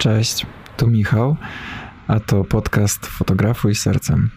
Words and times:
Cześć, 0.00 0.46
tu 0.76 0.86
Michał, 0.86 1.36
a 2.08 2.20
to 2.20 2.44
podcast 2.44 3.06
Fotografuj 3.06 3.74
Sercem. 3.74 4.30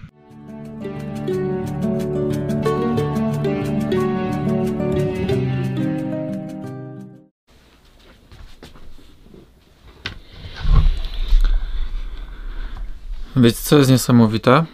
Wiecie, 13.36 13.58
co 13.62 13.78
jest 13.78 13.92
niesamowite? 13.92 14.66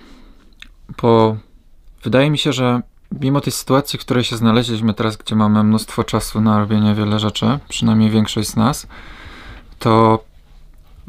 Bo 1.01 1.37
wydaje 2.03 2.31
mi 2.31 2.37
się, 2.37 2.53
że 2.53 2.81
mimo 3.11 3.41
tej 3.41 3.53
sytuacji, 3.53 3.99
w 3.99 4.01
której 4.01 4.23
się 4.23 4.37
znaleźliśmy 4.37 4.93
teraz, 4.93 5.17
gdzie 5.17 5.35
mamy 5.35 5.63
mnóstwo 5.63 6.03
czasu 6.03 6.41
na 6.41 6.59
robienie 6.59 6.95
wiele 6.95 7.19
rzeczy, 7.19 7.59
przynajmniej 7.69 8.09
większość 8.09 8.49
z 8.49 8.55
nas, 8.55 8.87
to 9.79 10.23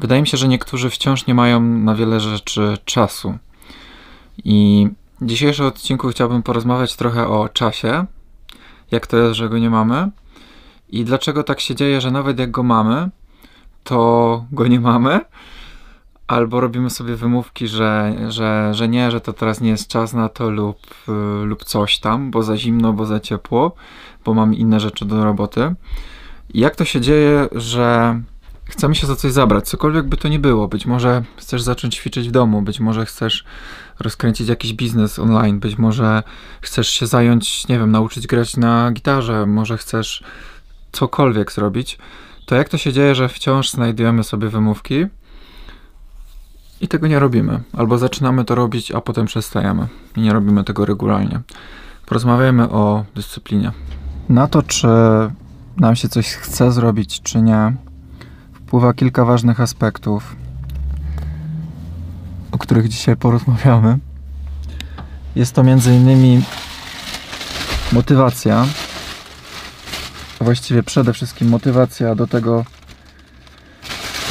wydaje 0.01 0.21
mi 0.21 0.27
się, 0.27 0.37
że 0.37 0.47
niektórzy 0.47 0.89
wciąż 0.89 1.27
nie 1.27 1.33
mają 1.33 1.61
na 1.61 1.95
wiele 1.95 2.19
rzeczy 2.19 2.77
czasu. 2.85 3.37
I 4.43 4.87
w 5.21 5.25
dzisiejszym 5.25 5.65
odcinku 5.65 6.07
chciałbym 6.09 6.43
porozmawiać 6.43 6.95
trochę 6.95 7.27
o 7.27 7.49
czasie, 7.49 8.05
jak 8.91 9.07
to 9.07 9.17
jest, 9.17 9.35
że 9.35 9.49
go 9.49 9.57
nie 9.57 9.69
mamy 9.69 10.11
i 10.89 11.05
dlaczego 11.05 11.43
tak 11.43 11.59
się 11.59 11.75
dzieje, 11.75 12.01
że 12.01 12.11
nawet 12.11 12.39
jak 12.39 12.51
go 12.51 12.63
mamy, 12.63 13.09
to 13.83 14.45
go 14.51 14.67
nie 14.67 14.79
mamy 14.79 15.19
albo 16.27 16.61
robimy 16.61 16.89
sobie 16.89 17.15
wymówki, 17.15 17.67
że, 17.67 18.15
że, 18.29 18.73
że 18.73 18.87
nie, 18.87 19.11
że 19.11 19.21
to 19.21 19.33
teraz 19.33 19.61
nie 19.61 19.69
jest 19.69 19.87
czas 19.87 20.13
na 20.13 20.29
to 20.29 20.49
lub, 20.49 20.77
y, 21.09 21.45
lub 21.45 21.63
coś 21.63 21.99
tam, 21.99 22.31
bo 22.31 22.43
za 22.43 22.57
zimno, 22.57 22.93
bo 22.93 23.05
za 23.05 23.19
ciepło, 23.19 23.75
bo 24.25 24.33
mam 24.33 24.53
inne 24.53 24.79
rzeczy 24.79 25.05
do 25.05 25.23
roboty. 25.23 25.75
I 26.53 26.59
jak 26.59 26.75
to 26.75 26.85
się 26.85 27.01
dzieje, 27.01 27.47
że 27.51 28.21
chcemy 28.71 28.95
się 28.95 29.07
za 29.07 29.15
coś 29.15 29.31
zabrać, 29.31 29.67
cokolwiek 29.69 30.07
by 30.07 30.17
to 30.17 30.27
nie 30.27 30.39
było. 30.39 30.67
Być 30.67 30.85
może 30.85 31.23
chcesz 31.37 31.61
zacząć 31.61 31.95
ćwiczyć 31.95 32.29
w 32.29 32.31
domu, 32.31 32.61
być 32.61 32.79
może 32.79 33.05
chcesz 33.05 33.45
rozkręcić 33.99 34.47
jakiś 34.47 34.73
biznes 34.73 35.19
online, 35.19 35.59
być 35.59 35.77
może 35.77 36.23
chcesz 36.61 36.89
się 36.89 37.07
zająć, 37.07 37.67
nie 37.67 37.79
wiem, 37.79 37.91
nauczyć 37.91 38.27
grać 38.27 38.57
na 38.57 38.91
gitarze, 38.91 39.45
może 39.45 39.77
chcesz 39.77 40.23
cokolwiek 40.91 41.51
zrobić. 41.51 41.97
To 42.45 42.55
jak 42.55 42.69
to 42.69 42.77
się 42.77 42.93
dzieje, 42.93 43.15
że 43.15 43.29
wciąż 43.29 43.69
znajdujemy 43.69 44.23
sobie 44.23 44.49
wymówki, 44.49 45.05
i 46.81 46.87
tego 46.87 47.07
nie 47.07 47.19
robimy. 47.19 47.59
Albo 47.73 47.97
zaczynamy 47.97 48.45
to 48.45 48.55
robić, 48.55 48.91
a 48.91 49.01
potem 49.01 49.25
przestajemy 49.25 49.87
i 50.15 50.21
nie 50.21 50.33
robimy 50.33 50.63
tego 50.63 50.85
regularnie. 50.85 51.41
Porozmawiajmy 52.05 52.69
o 52.69 53.05
dyscyplinie. 53.15 53.71
Na 54.29 54.47
to, 54.47 54.63
czy 54.63 54.87
nam 55.77 55.95
się 55.95 56.09
coś 56.09 56.27
chce 56.27 56.71
zrobić, 56.71 57.21
czy 57.21 57.41
nie, 57.41 57.73
wpływa 58.71 58.93
kilka 58.93 59.25
ważnych 59.25 59.61
aspektów, 59.61 60.35
o 62.51 62.57
których 62.57 62.87
dzisiaj 62.87 63.17
porozmawiamy. 63.17 63.97
Jest 65.35 65.55
to 65.55 65.63
innymi 65.95 66.41
motywacja, 67.91 68.65
właściwie 70.41 70.83
przede 70.83 71.13
wszystkim 71.13 71.49
motywacja 71.49 72.15
do 72.15 72.27
tego, 72.27 72.65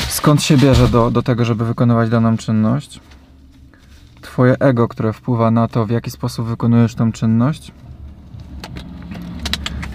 skąd 0.08 0.42
się 0.42 0.56
bierze 0.56 0.88
do, 0.88 1.10
do 1.10 1.22
tego, 1.22 1.44
żeby 1.44 1.64
wykonywać 1.64 2.10
daną 2.10 2.36
czynność, 2.36 3.00
Twoje 4.20 4.58
ego, 4.58 4.88
które 4.88 5.12
wpływa 5.12 5.50
na 5.50 5.68
to, 5.68 5.86
w 5.86 5.90
jaki 5.90 6.10
sposób 6.10 6.46
wykonujesz 6.46 6.94
tę 6.94 7.12
czynność, 7.12 7.72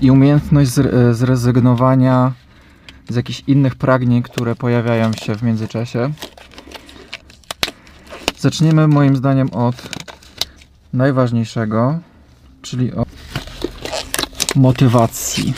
i 0.02 0.12
umiejętność 0.12 0.72
zrezygnowania 1.12 2.32
z 3.10 3.16
jakichś 3.16 3.44
innych 3.48 3.76
pragnień, 3.76 4.24
które 4.24 4.56
pojawiają 4.56 5.14
się 5.14 5.36
w 5.36 5.44
międzyczasie. 5.44 6.12
Zaczniemy 8.40 8.88
moim 8.88 9.16
zdaniem 9.16 9.50
od 9.54 9.76
najważniejszego, 10.94 12.00
czyli 12.62 12.94
od 12.94 13.08
motywacji. 14.56 15.54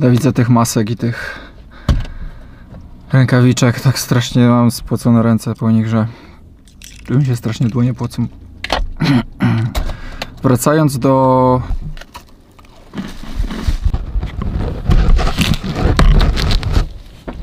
Nienawidzę 0.00 0.32
tych 0.32 0.48
masek 0.48 0.90
i 0.90 0.96
tych 0.96 1.38
rękawiczek. 3.12 3.80
Tak 3.80 3.98
strasznie 3.98 4.48
mam 4.48 4.70
spłocone 4.70 5.22
ręce 5.22 5.54
po 5.54 5.70
nich, 5.70 5.88
że 5.88 6.06
mi 7.10 7.26
się 7.26 7.36
strasznie 7.36 7.68
dłonie 7.68 7.94
płocą. 7.94 8.26
Wracając 10.42 10.98
do 10.98 11.62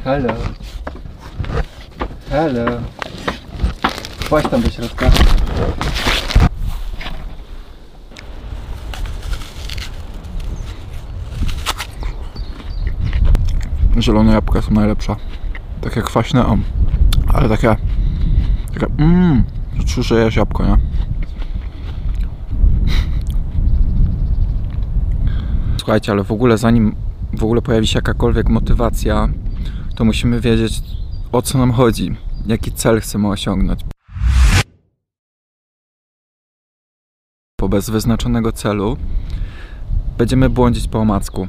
Hello. 0.04 0.34
Hello. 2.30 2.66
Właśnie 4.30 4.50
tam 4.50 4.62
do 4.62 4.70
środka. 4.70 5.12
Zielone 14.08 14.34
jabłka 14.34 14.62
są 14.62 14.72
najlepsze. 14.72 15.16
Takie 15.82 16.02
kwaśne, 16.02 16.46
o, 16.46 16.58
ale 17.28 17.50
takie, 17.50 17.76
takie, 18.74 18.86
mmm, 18.98 19.44
czuć, 19.86 20.08
że 20.08 20.24
jesz 20.24 20.36
jabłko, 20.36 20.66
nie? 20.66 20.78
Słuchajcie, 25.78 26.12
ale 26.12 26.24
w 26.24 26.32
ogóle 26.32 26.58
zanim 26.58 26.96
w 27.34 27.44
ogóle 27.44 27.62
pojawi 27.62 27.88
się 27.88 27.98
jakakolwiek 27.98 28.50
motywacja, 28.50 29.30
to 29.96 30.06
musimy 30.06 30.42
wiedzieć 30.42 30.82
o 31.32 31.42
co 31.42 31.58
nam 31.58 31.72
chodzi, 31.72 32.16
jaki 32.46 32.72
cel 32.72 33.02
chcemy 33.02 33.28
osiągnąć. 33.28 33.82
Bo 37.60 37.70
bez 37.70 37.90
wyznaczonego 37.90 38.52
celu 38.52 38.98
będziemy 40.18 40.50
błądzić 40.50 40.88
po 40.88 41.00
omacku. 41.00 41.48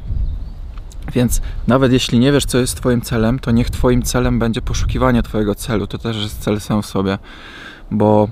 Więc 1.13 1.41
nawet 1.67 1.93
jeśli 1.93 2.19
nie 2.19 2.33
wiesz, 2.33 2.45
co 2.45 2.59
jest 2.59 2.77
Twoim 2.77 3.01
celem, 3.01 3.39
to 3.39 3.51
niech 3.51 3.71
Twoim 3.71 4.03
celem 4.03 4.39
będzie 4.39 4.63
poszukiwanie 4.63 5.23
Twojego 5.23 5.55
celu. 5.55 5.87
To 5.87 5.99
też 5.99 6.17
jest 6.17 6.43
cel 6.43 6.61
sam 6.61 6.83
w 6.83 6.87
sobie, 6.87 7.19
bo 7.91 8.29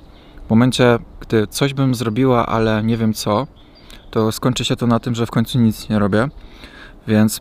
w 0.47 0.51
momencie, 0.51 0.99
gdy 1.21 1.47
coś 1.47 1.75
bym 1.75 1.95
zrobiła, 1.95 2.47
ale 2.47 2.83
nie 2.83 2.97
wiem 2.97 3.15
co, 3.15 3.47
to 4.11 4.33
skończy 4.33 4.65
się 4.65 4.77
to 4.77 4.87
na 4.87 5.01
tym, 5.01 5.15
że 5.15 5.27
w 5.27 5.31
końcu 5.31 5.59
nic 5.59 5.89
nie 5.89 5.99
robię. 5.99 6.29
Więc 7.09 7.41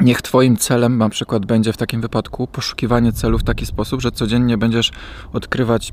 niech 0.00 0.22
Twoim 0.22 0.56
celem 0.56 0.98
na 0.98 1.08
przykład 1.08 1.46
będzie 1.46 1.72
w 1.72 1.76
takim 1.76 2.00
wypadku 2.00 2.46
poszukiwanie 2.46 3.12
celu 3.12 3.38
w 3.38 3.44
taki 3.44 3.66
sposób, 3.66 4.00
że 4.00 4.12
codziennie 4.12 4.58
będziesz 4.58 4.92
odkrywać 5.32 5.92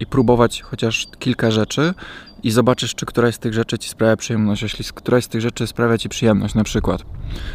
i 0.00 0.06
próbować 0.06 0.62
chociaż 0.62 1.06
kilka 1.18 1.50
rzeczy 1.50 1.94
i 2.42 2.50
zobaczysz, 2.50 2.94
czy 2.94 3.06
któraś 3.06 3.34
z 3.34 3.38
tych 3.38 3.54
rzeczy 3.54 3.78
ci 3.78 3.88
sprawia 3.88 4.16
przyjemność. 4.16 4.62
Jeśli 4.62 4.84
któraś 4.84 5.24
z 5.24 5.28
tych 5.28 5.40
rzeczy 5.40 5.66
sprawia 5.66 5.98
ci 5.98 6.08
przyjemność, 6.08 6.54
na 6.54 6.64
przykład 6.64 7.02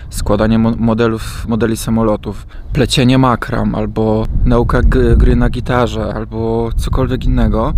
składanie 0.10 0.60
modelów, 0.60 1.46
modeli 1.48 1.78
samolotów, 1.78 2.48
plecienie 2.74 3.18
makram, 3.18 3.76
albo 3.76 4.26
nauka 4.46 4.82
gry 5.18 5.36
na 5.36 5.50
gitarze, 5.50 6.14
albo 6.16 6.70
cokolwiek 6.78 7.26
innego, 7.26 7.74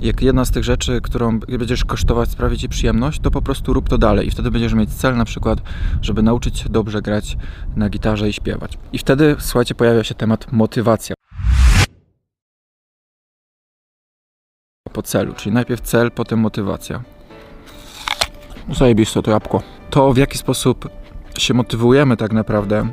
jak 0.00 0.22
jedna 0.22 0.44
z 0.44 0.50
tych 0.50 0.64
rzeczy, 0.64 1.00
którą 1.00 1.40
będziesz 1.40 1.84
kosztować, 1.84 2.30
sprawi 2.30 2.58
ci 2.58 2.68
przyjemność, 2.68 3.20
to 3.20 3.30
po 3.30 3.42
prostu 3.42 3.72
rób 3.72 3.88
to 3.88 3.98
dalej 3.98 4.26
i 4.26 4.30
wtedy 4.30 4.50
będziesz 4.50 4.74
mieć 4.74 4.90
cel 4.90 5.16
na 5.16 5.24
przykład, 5.24 5.62
żeby 6.02 6.22
nauczyć 6.22 6.58
się 6.58 6.68
dobrze 6.68 7.02
grać 7.02 7.36
na 7.76 7.88
gitarze 7.88 8.28
i 8.28 8.32
śpiewać. 8.32 8.78
I 8.92 8.98
wtedy, 8.98 9.36
słuchajcie, 9.38 9.74
pojawia 9.74 10.04
się 10.04 10.14
temat 10.14 10.52
motywacja. 10.52 11.14
Po 14.92 15.02
celu, 15.02 15.32
czyli 15.32 15.54
najpierw 15.54 15.80
cel, 15.80 16.10
potem 16.10 16.38
motywacja. 16.38 17.02
Zajebiste 18.70 19.22
to 19.22 19.30
jabłko. 19.30 19.62
To 19.90 20.12
w 20.12 20.16
jaki 20.16 20.38
sposób 20.38 20.88
się 21.38 21.54
motywujemy 21.54 22.16
tak 22.16 22.32
naprawdę, 22.32 22.88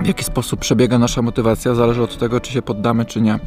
w 0.00 0.06
jaki 0.06 0.24
sposób 0.24 0.60
przebiega 0.60 0.98
nasza 0.98 1.22
motywacja, 1.22 1.74
zależy 1.74 2.02
od 2.02 2.18
tego, 2.18 2.40
czy 2.40 2.52
się 2.52 2.62
poddamy, 2.62 3.04
czy 3.04 3.20
nie. 3.20 3.38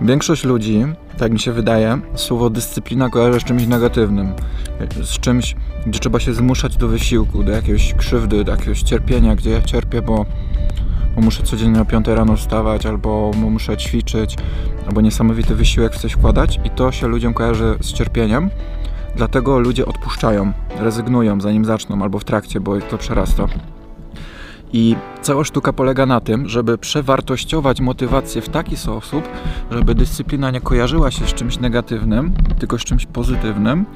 Większość 0.00 0.44
ludzi, 0.44 0.84
tak 1.18 1.32
mi 1.32 1.38
się 1.38 1.52
wydaje, 1.52 2.00
słowo 2.14 2.50
dyscyplina 2.50 3.10
kojarzy 3.10 3.40
z 3.40 3.44
czymś 3.44 3.66
negatywnym. 3.66 4.32
Z 5.02 5.20
czymś, 5.20 5.56
gdzie 5.86 6.00
trzeba 6.00 6.20
się 6.20 6.34
zmuszać 6.34 6.76
do 6.76 6.88
wysiłku, 6.88 7.42
do 7.42 7.52
jakiejś 7.52 7.94
krzywdy, 7.94 8.44
do 8.44 8.52
jakiegoś 8.52 8.82
cierpienia, 8.82 9.34
gdzie 9.34 9.50
ja 9.50 9.62
cierpię, 9.62 10.02
bo, 10.02 10.26
bo 11.16 11.20
muszę 11.20 11.42
codziennie 11.42 11.80
o 11.80 11.84
5 11.84 12.06
rano 12.06 12.36
wstawać, 12.36 12.86
albo 12.86 13.30
muszę 13.36 13.76
ćwiczyć, 13.76 14.36
albo 14.86 15.00
niesamowity 15.00 15.54
wysiłek 15.54 15.92
w 15.94 15.98
coś 15.98 16.12
wkładać 16.12 16.60
i 16.64 16.70
to 16.70 16.92
się 16.92 17.08
ludziom 17.08 17.34
kojarzy 17.34 17.78
z 17.80 17.92
cierpieniem. 17.92 18.50
Dlatego 19.16 19.58
ludzie 19.58 19.86
odpuszczają, 19.86 20.52
rezygnują 20.78 21.40
zanim 21.40 21.64
zaczną, 21.64 22.02
albo 22.02 22.18
w 22.18 22.24
trakcie, 22.24 22.60
bo 22.60 22.76
ich 22.76 22.84
to 22.84 22.98
przerasta. 22.98 23.46
I 24.72 24.96
cała 25.22 25.44
sztuka 25.44 25.72
polega 25.72 26.06
na 26.06 26.20
tym, 26.20 26.48
żeby 26.48 26.78
przewartościować 26.78 27.80
motywację 27.80 28.42
w 28.42 28.48
taki 28.48 28.76
sposób, 28.76 29.28
żeby 29.70 29.94
dyscyplina 29.94 30.50
nie 30.50 30.60
kojarzyła 30.60 31.10
się 31.10 31.26
z 31.26 31.34
czymś 31.34 31.58
negatywnym, 31.58 32.34
tylko 32.58 32.78
z 32.78 32.84
czymś 32.84 33.06
pozytywnym 33.06 33.86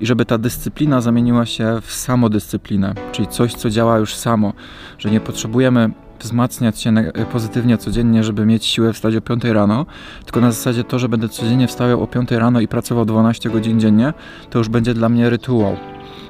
i 0.00 0.06
żeby 0.06 0.24
ta 0.24 0.38
dyscyplina 0.38 1.00
zamieniła 1.00 1.46
się 1.46 1.78
w 1.82 1.92
samodyscyplinę, 1.92 2.94
czyli 3.12 3.28
coś, 3.28 3.54
co 3.54 3.70
działa 3.70 3.98
już 3.98 4.14
samo, 4.14 4.52
że 4.98 5.10
nie 5.10 5.20
potrzebujemy 5.20 5.90
wzmacniać 6.20 6.80
się 6.80 6.92
pozytywnie 7.32 7.78
codziennie, 7.78 8.24
żeby 8.24 8.46
mieć 8.46 8.66
siłę 8.66 8.92
wstać 8.92 9.16
o 9.16 9.20
5 9.20 9.44
rano, 9.44 9.86
tylko 10.24 10.40
na 10.40 10.52
zasadzie 10.52 10.84
to, 10.84 10.98
że 10.98 11.08
będę 11.08 11.28
codziennie 11.28 11.68
wstawał 11.68 12.02
o 12.02 12.06
5 12.06 12.30
rano 12.30 12.60
i 12.60 12.68
pracował 12.68 13.04
12 13.04 13.50
godzin 13.50 13.80
dziennie, 13.80 14.12
to 14.50 14.58
już 14.58 14.68
będzie 14.68 14.94
dla 14.94 15.08
mnie 15.08 15.30
rytuał. 15.30 15.76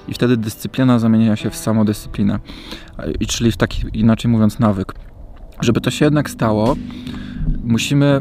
I 0.09 0.15
wtedy 0.15 0.37
dyscyplina 0.37 0.99
zamienia 0.99 1.37
się 1.37 1.51
w 1.51 1.57
samodyscyplinę, 1.57 2.39
I 3.21 3.27
czyli 3.27 3.53
w 3.53 3.57
taki, 3.57 3.83
inaczej 3.93 4.31
mówiąc, 4.31 4.59
nawyk. 4.59 4.95
Żeby 5.61 5.81
to 5.81 5.91
się 5.91 6.05
jednak 6.05 6.31
stało, 6.31 6.77
musimy 7.65 8.21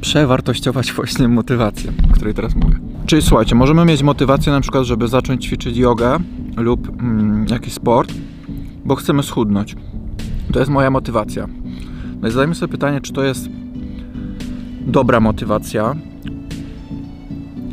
przewartościować 0.00 0.92
właśnie 0.92 1.28
motywację, 1.28 1.92
o 2.10 2.14
której 2.14 2.34
teraz 2.34 2.54
mówię. 2.54 2.76
Czyli 3.06 3.22
słuchajcie, 3.22 3.54
możemy 3.54 3.84
mieć 3.84 4.02
motywację 4.02 4.52
na 4.52 4.60
przykład, 4.60 4.84
żeby 4.84 5.08
zacząć 5.08 5.44
ćwiczyć 5.44 5.76
jogę 5.76 6.18
lub 6.56 6.88
mm, 6.88 7.46
jakiś 7.50 7.72
sport, 7.72 8.12
bo 8.84 8.94
chcemy 8.94 9.22
schudnąć. 9.22 9.76
To 10.52 10.58
jest 10.58 10.70
moja 10.70 10.90
motywacja. 10.90 11.48
No 12.20 12.28
i 12.28 12.30
zadajmy 12.30 12.54
sobie 12.54 12.72
pytanie, 12.72 13.00
czy 13.00 13.12
to 13.12 13.24
jest 13.24 13.48
dobra 14.86 15.20
motywacja, 15.20 15.94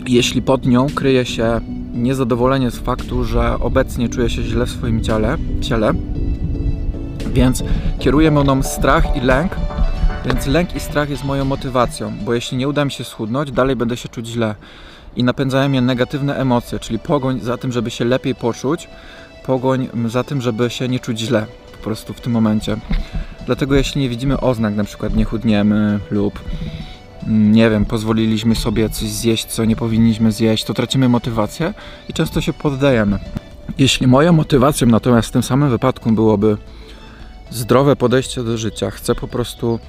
jeśli 0.08 0.42
pod 0.42 0.66
nią 0.66 0.88
kryje 0.96 1.26
się 1.26 1.62
niezadowolenie 1.94 2.72
z 2.72 2.80
faktu, 2.80 3.24
że 3.24 3.60
obecnie 3.60 4.10
czuję 4.10 4.30
się 4.30 4.44
źle 4.44 4.66
w 4.66 4.70
swoim 4.70 5.04
ciele, 5.04 5.38
ciele. 5.62 5.92
Więc 7.34 7.64
kieruje 8.00 8.32
mną 8.32 8.64
strach 8.64 9.18
i 9.18 9.22
lęk, 9.22 9.56
więc 10.26 10.48
lęk 10.48 10.76
i 10.76 10.80
strach 10.80 11.10
jest 11.10 11.24
moją 11.24 11.46
motywacją, 11.46 12.14
bo 12.26 12.34
jeśli 12.34 12.58
nie 12.58 12.68
uda 12.68 12.86
mi 12.86 12.92
się 12.92 13.04
schudnąć, 13.04 13.52
dalej 13.52 13.76
będę 13.76 13.98
się 13.98 14.10
czuć 14.10 14.28
źle. 14.28 14.56
I 15.16 15.24
napędzają 15.24 15.70
mnie 15.70 15.82
negatywne 15.82 16.38
emocje, 16.38 16.80
czyli 16.80 17.00
pogoń 17.00 17.40
za 17.40 17.58
tym, 17.58 17.72
żeby 17.72 17.90
się 17.90 18.06
lepiej 18.06 18.36
poczuć, 18.36 18.90
pogoń 19.46 19.88
za 20.06 20.24
tym, 20.24 20.42
żeby 20.42 20.70
się 20.70 20.88
nie 20.88 21.00
czuć 21.00 21.20
źle 21.20 21.46
po 21.84 21.88
prostu 21.90 22.14
w 22.14 22.22
tym 22.22 22.34
momencie. 22.34 22.78
Dlatego 23.46 23.76
jeśli 23.76 24.02
nie 24.02 24.10
widzimy 24.10 24.40
oznak, 24.40 24.76
na 24.76 24.84
przykład 24.84 25.16
nie 25.16 25.26
chudniemy 25.26 26.00
lub 26.12 26.40
mm, 27.28 27.52
nie 27.52 27.70
wiem, 27.70 27.86
pozwoliliśmy 27.86 28.56
sobie 28.56 28.90
coś 28.90 29.10
zjeść, 29.10 29.46
co 29.46 29.66
nie 29.66 29.76
powinniśmy 29.76 30.32
zjeść, 30.32 30.64
to 30.64 30.74
tracimy 30.74 31.10
motywację 31.10 31.74
i 32.10 32.14
często 32.14 32.42
się 32.42 32.54
poddajemy. 32.54 33.20
Jeśli 33.78 34.08
moją 34.08 34.34
motywacją 34.34 34.88
natomiast 34.88 35.28
w 35.28 35.32
tym 35.32 35.44
samym 35.44 35.70
wypadku 35.70 36.12
byłoby 36.12 36.58
zdrowe 37.50 37.96
podejście 37.96 38.44
do 38.44 38.58
życia, 38.58 38.92
chcę 38.92 39.16
po 39.16 39.28
prostu 39.28 39.80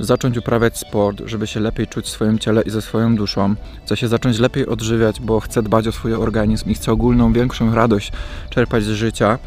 zacząć 0.00 0.38
uprawiać 0.38 0.78
sport, 0.78 1.22
żeby 1.26 1.46
się 1.46 1.60
lepiej 1.60 1.86
czuć 1.86 2.06
w 2.06 2.08
swoim 2.08 2.38
ciele 2.38 2.62
i 2.62 2.70
ze 2.70 2.82
swoją 2.82 3.16
duszą. 3.16 3.54
Chcę 3.84 3.96
się 3.96 4.08
zacząć 4.08 4.38
lepiej 4.38 4.66
odżywiać, 4.66 5.20
bo 5.20 5.40
chcę 5.40 5.62
dbać 5.62 5.88
o 5.88 5.92
swój 5.92 6.14
organizm 6.14 6.70
i 6.70 6.74
chcę 6.74 6.92
ogólną, 6.92 7.32
większą 7.32 7.74
radość 7.74 8.12
czerpać 8.50 8.84
z 8.84 8.88
życia 8.88 9.38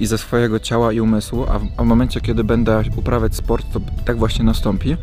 i 0.00 0.06
ze 0.06 0.18
swojego 0.18 0.60
ciała 0.60 0.92
i 0.92 1.00
umysłu, 1.00 1.46
a 1.48 1.58
w, 1.58 1.66
a 1.76 1.82
w 1.82 1.86
momencie, 1.86 2.20
kiedy 2.20 2.44
będę 2.44 2.82
uprawiać 2.96 3.36
sport, 3.36 3.66
to 3.72 3.80
tak 4.04 4.18
właśnie 4.18 4.44
nastąpi. 4.44 4.96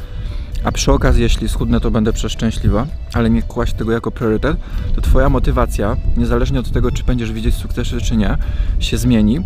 A 0.63 0.71
przy 0.71 0.91
okazji, 0.91 1.23
jeśli 1.23 1.49
schudnę, 1.49 1.79
to 1.79 1.91
będę 1.91 2.13
przeszczęśliwa, 2.13 2.87
ale 3.13 3.29
nie 3.29 3.41
kłaść 3.41 3.73
tego 3.73 3.91
jako 3.91 4.11
priorytet, 4.11 4.57
to 4.95 5.01
Twoja 5.01 5.29
motywacja, 5.29 5.97
niezależnie 6.17 6.59
od 6.59 6.71
tego, 6.71 6.91
czy 6.91 7.03
będziesz 7.03 7.31
widzieć 7.31 7.55
sukcesy, 7.55 8.01
czy 8.01 8.17
nie, 8.17 8.37
się 8.79 8.97
zmieni 8.97 9.39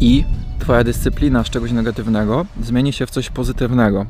i 0.00 0.24
Twoja 0.58 0.84
dyscyplina 0.84 1.44
z 1.44 1.50
czegoś 1.50 1.72
negatywnego 1.72 2.46
zmieni 2.60 2.92
się 2.92 3.06
w 3.06 3.10
coś 3.10 3.30
pozytywnego. 3.30 4.06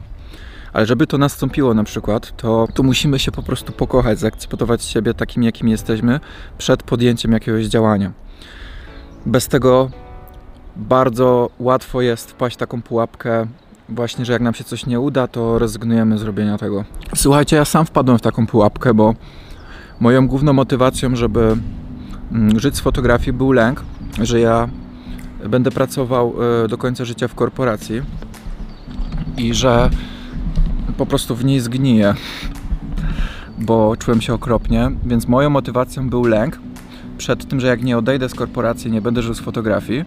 Ale 0.73 0.87
żeby 0.87 1.07
to 1.07 1.19
nastąpiło 1.19 1.75
na 1.75 1.85
przykład, 1.85 2.37
to, 2.37 2.69
to 2.75 2.83
musimy 2.83 3.19
się 3.19 3.33
po 3.33 3.43
prostu 3.43 3.73
pokochać, 3.73 4.19
zaakceptować 4.19 4.85
siebie 4.85 5.15
takim, 5.15 5.43
jakim 5.43 5.69
jesteśmy 5.69 6.21
przed 6.59 6.83
podjęciem 6.83 7.33
jakiegoś 7.33 7.67
działania. 7.67 8.13
Bez 9.27 9.49
tego 9.49 9.91
bardzo 10.77 11.51
łatwo 11.59 12.01
jest 12.01 12.31
wpaść 12.31 12.57
w 12.57 12.59
taką 12.59 12.83
pułapkę, 12.83 13.47
właśnie, 13.89 14.25
że 14.25 14.33
jak 14.33 14.43
nam 14.43 14.55
się 14.55 14.65
coś 14.65 14.87
nie 14.87 15.01
uda, 15.01 15.27
to 15.27 15.59
rezygnujemy 15.59 16.19
z 16.19 16.23
robienia 16.23 16.59
tego. 16.59 16.85
Słuchajcie, 17.15 17.57
ja 17.57 17.65
sam 17.65 17.87
wpadłem 17.87 18.19
w 18.19 18.23
taką 18.23 18.47
pułapkę, 18.47 18.95
bo 18.95 19.15
moją 20.01 20.29
główną 20.29 20.53
motywacją, 20.53 21.17
żeby 21.17 21.57
mm, 22.33 22.61
żyć 22.61 22.77
z 22.77 22.81
fotografii 22.81 23.33
był 23.33 23.53
lęk, 23.53 23.83
że 24.23 24.41
ja 24.41 24.69
będę 25.49 25.71
pracował 25.71 26.35
e, 26.65 26.69
do 26.69 26.79
końca 26.79 27.05
życia 27.05 27.29
w 27.29 27.35
korporacji 27.35 28.03
i 29.37 29.55
że 29.55 29.91
po 30.97 31.07
prostu 31.07 31.37
w 31.37 31.45
niej 31.45 31.61
zgniję, 31.61 32.15
bo 33.59 33.97
czułem 33.97 34.21
się 34.21 34.35
okropnie, 34.35 34.91
więc 35.05 35.29
moją 35.29 35.51
motywacją 35.51 36.11
był 36.11 36.25
lęk 36.25 36.59
przed 37.19 37.49
tym, 37.49 37.61
że 37.61 37.67
jak 37.67 37.83
nie 37.83 37.99
odejdę 37.99 38.29
z 38.29 38.35
korporacji, 38.35 38.91
nie 38.91 39.01
będę 39.01 39.23
żył 39.23 39.35
z 39.35 39.41
fotografii, 39.41 40.05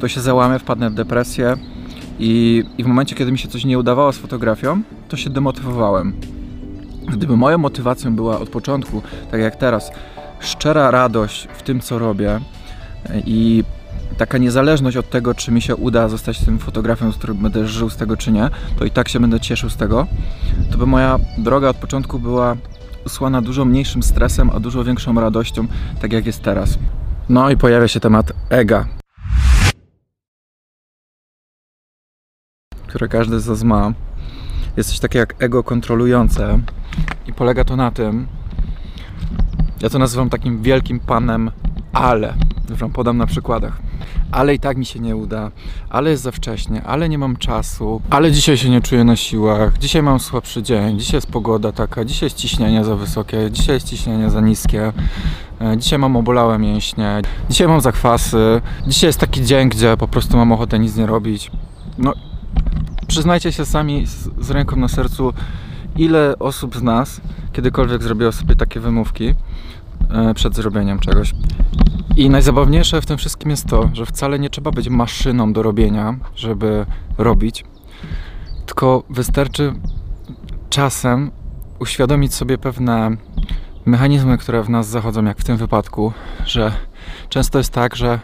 to 0.00 0.08
się 0.08 0.20
załamę, 0.20 0.58
wpadnę 0.58 0.90
w 0.90 0.94
depresję 0.94 1.56
i, 2.18 2.64
i 2.78 2.84
w 2.84 2.86
momencie, 2.86 3.16
kiedy 3.16 3.32
mi 3.32 3.38
się 3.38 3.48
coś 3.48 3.64
nie 3.64 3.78
udawało 3.78 4.12
z 4.12 4.18
fotografią, 4.18 4.82
to 5.08 5.16
się 5.16 5.30
demotywowałem. 5.30 6.12
Gdyby 7.08 7.36
moją 7.36 7.58
motywacją 7.58 8.16
była 8.16 8.40
od 8.40 8.48
początku, 8.48 9.02
tak 9.30 9.40
jak 9.40 9.56
teraz, 9.56 9.90
szczera 10.40 10.90
radość 10.90 11.48
w 11.58 11.62
tym, 11.62 11.80
co 11.80 11.98
robię 11.98 12.40
i 13.26 13.64
taka 14.18 14.38
niezależność 14.38 14.96
od 14.96 15.10
tego, 15.10 15.34
czy 15.34 15.52
mi 15.52 15.62
się 15.62 15.76
uda 15.76 16.08
zostać 16.08 16.38
tym 16.38 16.58
fotografem, 16.58 17.12
z 17.12 17.16
którym 17.16 17.36
będę 17.36 17.66
żył 17.66 17.90
z 17.90 17.96
tego, 17.96 18.16
czy 18.16 18.32
nie, 18.32 18.50
to 18.78 18.84
i 18.84 18.90
tak 18.90 19.08
się 19.08 19.20
będę 19.20 19.40
cieszył 19.40 19.70
z 19.70 19.76
tego, 19.76 20.06
to 20.70 20.78
by 20.78 20.86
moja 20.86 21.18
droga 21.38 21.68
od 21.68 21.76
początku 21.76 22.18
była 22.18 22.56
usłana 23.06 23.42
dużo 23.42 23.64
mniejszym 23.64 24.02
stresem, 24.02 24.50
a 24.54 24.60
dużo 24.60 24.84
większą 24.84 25.20
radością, 25.20 25.66
tak 26.00 26.12
jak 26.12 26.26
jest 26.26 26.42
teraz. 26.42 26.78
No 27.28 27.50
i 27.50 27.56
pojawia 27.56 27.88
się 27.88 28.00
temat 28.00 28.32
ega, 28.50 28.86
które 32.88 33.08
każdy 33.08 33.40
z 33.40 33.48
nas 33.48 33.62
ma. 33.62 33.92
Jest 34.76 34.90
coś 34.90 34.98
takiego 34.98 35.20
jak 35.20 35.42
ego 35.42 35.64
kontrolujące 35.64 36.58
i 37.26 37.32
polega 37.32 37.64
to 37.64 37.76
na 37.76 37.90
tym, 37.90 38.26
ja 39.82 39.90
to 39.90 39.98
nazywam 39.98 40.30
takim 40.30 40.62
wielkim 40.62 41.00
panem 41.00 41.50
ale, 41.92 42.34
już 42.70 42.78
wam 42.78 42.90
podam 42.90 43.18
na 43.18 43.26
przykładach. 43.26 43.78
Ale 44.32 44.54
i 44.54 44.58
tak 44.58 44.76
mi 44.76 44.86
się 44.86 45.00
nie 45.00 45.16
uda, 45.16 45.50
ale 45.90 46.10
jest 46.10 46.22
za 46.22 46.32
wcześnie, 46.32 46.82
ale 46.82 47.08
nie 47.08 47.18
mam 47.18 47.36
czasu, 47.36 48.00
ale 48.10 48.32
dzisiaj 48.32 48.56
się 48.56 48.70
nie 48.70 48.80
czuję 48.80 49.04
na 49.04 49.16
siłach, 49.16 49.78
dzisiaj 49.78 50.02
mam 50.02 50.20
słabszy 50.20 50.62
dzień, 50.62 50.98
dzisiaj 50.98 51.16
jest 51.16 51.26
pogoda 51.26 51.72
taka, 51.72 52.04
dzisiaj 52.04 52.26
jest 52.26 52.36
ciśnienie 52.36 52.84
za 52.84 52.96
wysokie, 52.96 53.50
dzisiaj 53.50 53.74
jest 53.76 53.86
ciśnienie 53.86 54.30
za 54.30 54.40
niskie, 54.40 54.92
e, 55.60 55.76
dzisiaj 55.78 55.98
mam 55.98 56.16
obolałe 56.16 56.58
mięśnie, 56.58 57.22
dzisiaj 57.50 57.68
mam 57.68 57.80
zakwasy, 57.80 58.60
dzisiaj 58.86 59.08
jest 59.08 59.20
taki 59.20 59.44
dzień, 59.44 59.68
gdzie 59.68 59.96
po 59.96 60.08
prostu 60.08 60.36
mam 60.36 60.52
ochotę 60.52 60.78
nic 60.78 60.96
nie 60.96 61.06
robić. 61.06 61.50
No 61.98 62.12
przyznajcie 63.08 63.52
się 63.52 63.64
sami 63.64 64.06
z, 64.06 64.30
z 64.40 64.50
ręką 64.50 64.76
na 64.76 64.88
sercu, 64.88 65.32
ile 65.96 66.38
osób 66.38 66.76
z 66.76 66.82
nas 66.82 67.20
kiedykolwiek 67.52 68.02
zrobiło 68.02 68.32
sobie 68.32 68.56
takie 68.56 68.80
wymówki 68.80 69.34
e, 70.10 70.34
przed 70.34 70.54
zrobieniem 70.54 70.98
czegoś. 70.98 71.34
I 72.16 72.30
najzabawniejsze 72.30 73.00
w 73.00 73.06
tym 73.06 73.18
wszystkim 73.18 73.50
jest 73.50 73.66
to, 73.66 73.90
że 73.92 74.06
wcale 74.06 74.38
nie 74.38 74.50
trzeba 74.50 74.70
być 74.70 74.88
maszyną 74.88 75.52
do 75.52 75.62
robienia, 75.62 76.16
żeby 76.36 76.86
robić, 77.18 77.64
tylko 78.66 79.02
wystarczy 79.10 79.74
czasem 80.70 81.30
uświadomić 81.78 82.34
sobie 82.34 82.58
pewne 82.58 83.16
mechanizmy, 83.86 84.38
które 84.38 84.62
w 84.62 84.70
nas 84.70 84.88
zachodzą, 84.88 85.24
jak 85.24 85.38
w 85.38 85.44
tym 85.44 85.56
wypadku, 85.56 86.12
że 86.46 86.72
często 87.28 87.58
jest 87.58 87.72
tak, 87.72 87.96
że 87.96 88.20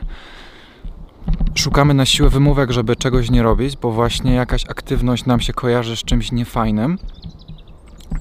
szukamy 1.54 1.94
na 1.94 2.06
siłę 2.06 2.28
wymówek, 2.28 2.70
żeby 2.70 2.96
czegoś 2.96 3.30
nie 3.30 3.42
robić, 3.42 3.76
bo 3.76 3.90
właśnie 3.90 4.34
jakaś 4.34 4.64
aktywność 4.64 5.26
nam 5.26 5.40
się 5.40 5.52
kojarzy 5.52 5.96
z 5.96 6.04
czymś 6.04 6.32
niefajnym. 6.32 6.98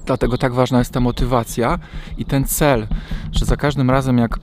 Dlatego 0.05 0.37
tak 0.37 0.53
ważna 0.53 0.79
jest 0.79 0.91
ta 0.91 0.99
motywacja 0.99 1.79
i 2.17 2.25
ten 2.25 2.45
cel, 2.45 2.87
że 3.31 3.45
za 3.45 3.57
każdym 3.57 3.89
razem 3.89 4.17
jak 4.17 4.39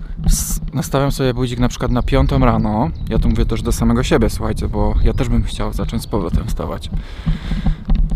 nastawiam 0.74 1.12
sobie 1.12 1.34
budzik 1.34 1.58
na 1.58 1.68
przykład 1.68 1.90
na 1.90 2.02
piątą 2.02 2.38
rano, 2.38 2.90
ja 3.08 3.18
tu 3.18 3.28
mówię 3.28 3.46
też 3.46 3.62
do 3.62 3.72
samego 3.72 4.02
siebie, 4.02 4.30
słuchajcie, 4.30 4.68
bo 4.68 4.94
ja 5.04 5.12
też 5.12 5.28
bym 5.28 5.42
chciał 5.42 5.72
zacząć 5.72 6.02
z 6.02 6.06
powrotem 6.06 6.46
wstawać. 6.46 6.90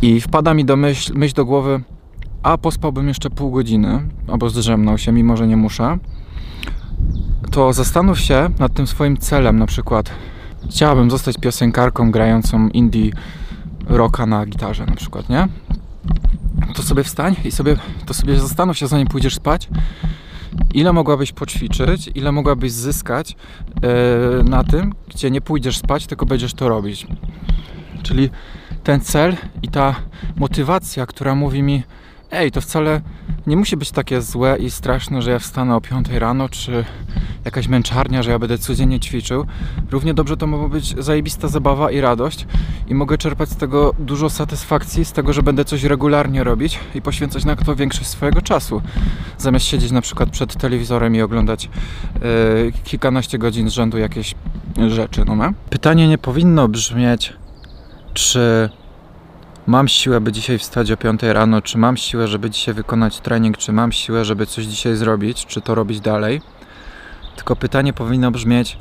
I 0.03 0.21
wpada 0.21 0.55
mi 0.55 0.65
do 0.65 0.77
myśl, 0.77 1.13
myśl 1.15 1.35
do 1.35 1.45
głowy, 1.45 1.83
a 2.43 2.59
pospałbym 2.59 3.09
jeszcze 3.09 3.31
pół 3.31 3.51
godziny, 3.51 4.09
albo 4.29 4.51
zdrzemnął 4.51 4.99
się, 4.99 5.13
mimo 5.13 5.37
że 5.37 5.47
nie 5.47 5.57
muszę, 5.57 5.99
to 7.51 7.73
zastanów 7.73 8.21
się 8.21 8.51
nad 8.59 8.75
tym 8.75 8.87
swoim 8.87 9.17
celem, 9.17 9.59
na 9.59 9.67
przykład 9.67 10.11
chciałabym 10.71 11.11
zostać 11.11 11.37
piosenkarką 11.39 12.11
grającą 12.11 12.69
indie 12.69 13.11
roka 13.87 14.27
na 14.27 14.47
gitarze 14.47 14.87
na 14.87 14.95
przykład, 14.95 15.29
nie? 15.29 15.49
To 16.75 16.83
sobie 16.83 17.05
wstań 17.05 17.37
i 17.45 17.51
sobie, 17.51 17.77
to 18.07 18.15
sobie 18.15 18.41
zastanów 18.41 18.79
się 18.79 18.87
zanim 18.87 19.07
pójdziesz 19.07 19.35
spać, 19.35 19.69
ile 20.75 20.93
mogłabyś 20.93 21.33
poćwiczyć, 21.33 22.11
ile 22.15 22.33
mogłabyś 22.33 22.73
zyskać 22.73 23.37
yy, 23.83 24.45
na 24.45 24.65
tym, 24.65 24.95
gdzie 25.09 25.31
nie 25.31 25.41
pójdziesz 25.41 25.79
spać, 25.79 26.07
tylko 26.07 26.27
będziesz 26.27 26.55
to 26.55 26.69
robić. 26.69 27.07
Czyli 28.03 28.31
ten 28.85 29.01
cel 29.01 29.37
i 29.63 29.69
ta 29.69 29.95
motywacja, 30.37 31.07
która 31.07 31.35
mówi 31.35 31.63
mi, 31.63 31.83
ej, 32.35 32.53
to 32.53 32.61
wcale 32.61 33.01
nie 33.47 33.57
musi 33.57 33.77
być 33.77 33.91
takie 33.91 34.23
złe 34.23 34.57
i 34.59 34.71
straszne, 34.71 35.23
że 35.23 35.31
ja 35.31 35.39
wstanę 35.39 35.77
o 35.77 35.81
5 35.81 36.09
rano, 36.09 36.49
czy 36.49 36.85
jakaś 37.45 37.69
męczarnia, 37.69 38.23
że 38.23 38.31
ja 38.31 38.39
będę 38.39 38.59
codziennie 38.59 39.01
ćwiczył. 39.01 39.47
Równie 39.91 40.15
dobrze 40.15 40.37
to 40.37 40.47
może 40.47 40.69
być 40.69 41.05
zajebista 41.05 41.49
zabawa 41.49 41.91
i 41.91 42.01
radość 42.01 42.47
i 42.89 42.95
mogę 42.95 43.19
czerpać 43.19 43.49
z 43.49 43.57
tego 43.57 43.95
dużo 43.99 44.31
satysfakcji, 44.31 45.05
z 45.05 45.13
tego, 45.13 45.33
że 45.33 45.43
będę 45.43 45.65
coś 45.65 45.85
regularnie 45.85 46.45
robić 46.45 46.79
i 46.95 47.03
poświęcać 47.03 47.45
na 47.45 47.57
to 47.57 47.77
większość 47.77 48.07
swojego 48.07 48.43
czasu. 48.43 48.83
Zamiast 49.39 49.67
siedzieć 49.67 49.91
na 49.91 50.01
przykład 50.01 50.31
przed 50.31 50.57
telewizorem 50.57 51.17
i 51.17 51.23
oglądać 51.23 51.71
yy, 52.15 52.73
kilkanaście 52.85 53.39
godzin 53.39 53.71
z 53.71 53.73
rzędu 53.73 53.99
jakieś 53.99 54.35
rzeczy. 54.89 55.25
No, 55.27 55.53
Pytanie 55.71 56.09
nie 56.09 56.19
powinno 56.19 56.69
brzmieć, 56.69 57.33
czy 58.15 58.69
mam 59.67 59.89
siłę, 59.89 60.21
by 60.21 60.33
dzisiaj 60.33 60.59
wstać 60.59 60.91
o 60.91 60.97
5 60.97 61.23
rano, 61.23 61.63
czy 61.63 61.79
mam 61.79 61.97
siłę, 61.97 62.29
żeby 62.29 62.51
dzisiaj 62.51 62.75
wykonać 62.75 63.21
trening, 63.21 63.59
czy 63.59 63.73
mam 63.73 63.93
siłę, 63.93 64.25
żeby 64.25 64.47
coś 64.47 64.65
dzisiaj 64.65 64.97
zrobić, 64.97 65.47
czy 65.47 65.61
to 65.61 65.75
robić 65.75 66.01
dalej. 66.01 66.41
Tylko 67.37 67.57
pytanie 67.57 67.93
powinno 67.93 68.31
brzmieć, 68.31 68.79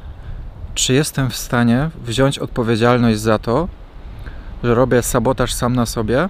czy 0.73 0.93
jestem 0.93 1.29
w 1.29 1.35
stanie 1.35 1.89
wziąć 2.05 2.39
odpowiedzialność 2.39 3.19
za 3.19 3.39
to, 3.39 3.67
że 4.63 4.75
robię 4.75 5.01
sabotaż 5.01 5.53
sam 5.53 5.75
na 5.75 5.85
sobie, 5.85 6.29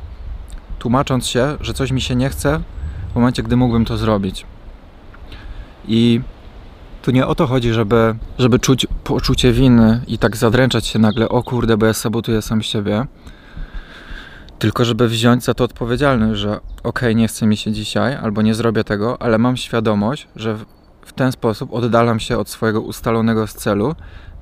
tłumacząc 0.80 1.28
się, 1.28 1.58
że 1.62 1.74
coś 1.74 1.92
mi 1.92 2.02
się 2.02 2.16
nie 2.16 2.30
chce 2.30 2.60
w 3.12 3.16
momencie, 3.16 3.44
gdy 3.44 3.56
mógłbym 3.56 3.86
to 3.86 3.98
zrobić. 3.98 4.46
I 5.88 6.22
tu 7.02 7.12
nie 7.12 7.28
o 7.28 7.36
to 7.36 7.48
chodzi, 7.48 7.74
żeby, 7.74 8.16
żeby 8.40 8.60
czuć 8.60 8.88
poczucie 9.04 9.52
winy 9.52 10.02
i 10.08 10.18
tak 10.18 10.38
zadręczać 10.38 10.88
się 10.88 11.00
nagle, 11.00 11.30
o 11.30 11.44
kurde, 11.44 11.78
bo 11.78 11.86
ja 11.86 11.94
sabotuję 11.94 12.42
sam 12.42 12.62
siebie 12.62 13.06
tylko 14.60 14.86
żeby 14.86 15.08
wziąć 15.08 15.44
za 15.44 15.54
to 15.54 15.64
odpowiedzialność, 15.64 16.40
że 16.40 16.60
ok, 16.84 17.02
nie 17.16 17.28
chce 17.28 17.46
mi 17.46 17.58
się 17.58 17.72
dzisiaj, 17.72 18.16
albo 18.16 18.42
nie 18.42 18.56
zrobię 18.56 18.84
tego, 18.84 19.22
ale 19.22 19.38
mam 19.38 19.58
świadomość, 19.58 20.28
że 20.36 20.58
w 21.06 21.14
ten 21.14 21.32
sposób 21.32 21.74
oddalam 21.74 22.20
się 22.20 22.38
od 22.38 22.50
swojego 22.50 22.82
ustalonego 22.82 23.48
celu, 23.48 23.96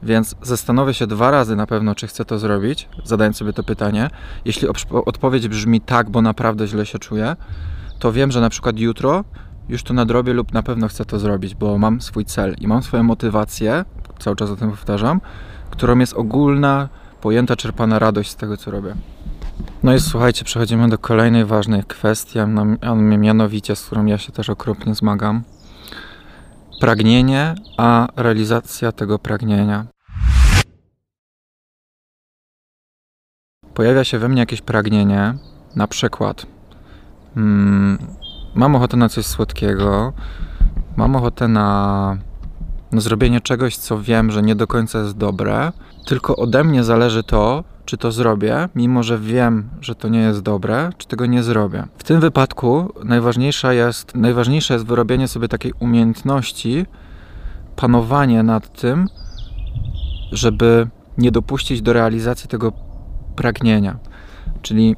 więc 0.04 0.36
zastanowię 0.42 0.94
się 0.94 1.08
dwa 1.08 1.32
razy 1.32 1.56
na 1.56 1.68
pewno, 1.68 1.96
czy 1.96 2.08
chcę 2.08 2.26
to 2.26 2.40
zrobić, 2.40 2.90
zadając 3.04 3.38
sobie 3.38 3.54
to 3.54 3.64
pytanie. 3.64 4.10
Jeśli 4.46 4.68
odpowiedź 5.06 5.48
brzmi 5.48 5.82
tak, 5.82 6.10
bo 6.10 6.22
naprawdę 6.22 6.68
źle 6.68 6.86
się 6.86 7.00
czuję, 7.00 7.36
to 8.00 8.12
wiem, 8.12 8.32
że 8.32 8.42
na 8.42 8.50
przykład 8.50 8.80
jutro 8.80 9.24
już 9.70 9.84
to 9.84 9.94
nadrobię 9.94 10.34
lub 10.34 10.54
na 10.54 10.64
pewno 10.64 10.88
chcę 10.88 11.06
to 11.06 11.20
zrobić, 11.20 11.56
bo 11.56 11.78
mam 11.78 12.02
swój 12.02 12.26
cel 12.26 12.56
i 12.60 12.68
mam 12.68 12.84
swoją 12.84 13.04
motywację, 13.04 13.86
cały 14.20 14.36
czas 14.36 14.50
o 14.50 14.56
tym 14.56 14.70
powtarzam, 14.70 15.22
którą 15.70 16.00
jest 16.00 16.14
ogólna, 16.14 16.90
pojęta, 17.22 17.56
czerpana 17.56 18.00
radość 18.00 18.30
z 18.32 18.36
tego, 18.36 18.58
co 18.58 18.72
robię. 18.72 18.96
No 19.84 19.94
i 19.94 20.00
słuchajcie, 20.00 20.46
przechodzimy 20.46 20.90
do 20.90 20.98
kolejnej 20.98 21.46
ważnej 21.46 21.84
kwestii, 21.84 22.40
a 22.82 22.96
mianowicie, 22.96 23.76
z 23.76 23.86
którą 23.86 24.06
ja 24.06 24.18
się 24.18 24.32
też 24.32 24.50
okropnie 24.50 24.96
zmagam. 24.96 25.44
Pragnienie, 26.80 27.56
a 27.78 28.08
realizacja 28.16 28.92
tego 28.92 29.20
pragnienia. 29.20 29.86
Pojawia 33.74 34.04
się 34.04 34.20
we 34.20 34.30
mnie 34.30 34.40
jakieś 34.40 34.62
pragnienie, 34.62 35.34
na 35.76 35.88
przykład 35.88 36.46
hmm, 37.36 37.98
mam 38.56 38.76
ochotę 38.76 38.98
na 38.98 39.10
coś 39.10 39.26
słodkiego, 39.26 40.14
mam 40.98 41.16
ochotę 41.16 41.48
na 41.48 42.18
zrobienie 42.94 43.42
czegoś, 43.42 43.78
co 43.78 44.02
wiem, 44.02 44.32
że 44.32 44.42
nie 44.42 44.56
do 44.56 44.68
końca 44.68 45.00
jest 45.00 45.18
dobre, 45.18 45.72
tylko 46.08 46.36
ode 46.36 46.64
mnie 46.64 46.84
zależy 46.84 47.24
to, 47.24 47.64
czy 47.86 47.98
to 47.98 48.12
zrobię, 48.12 48.70
mimo 48.76 49.04
że 49.04 49.20
wiem, 49.20 49.70
że 49.82 49.96
to 49.96 50.08
nie 50.08 50.20
jest 50.20 50.42
dobre, 50.42 50.90
czy 50.98 51.08
tego 51.08 51.26
nie 51.26 51.44
zrobię. 51.44 51.84
W 51.98 52.04
tym 52.04 52.20
wypadku 52.20 52.94
najważniejsza 53.04 53.74
jest, 53.74 54.16
najważniejsze 54.16 54.74
jest 54.74 54.86
wyrobienie 54.86 55.28
sobie 55.28 55.48
takiej 55.48 55.74
umiejętności, 55.80 56.86
panowanie 57.76 58.44
nad 58.44 58.82
tym, 58.82 59.08
żeby 60.32 60.88
nie 61.18 61.32
dopuścić 61.32 61.82
do 61.82 61.94
realizacji 61.94 62.50
tego 62.50 62.72
pragnienia. 63.36 64.00
Czyli 64.62 64.96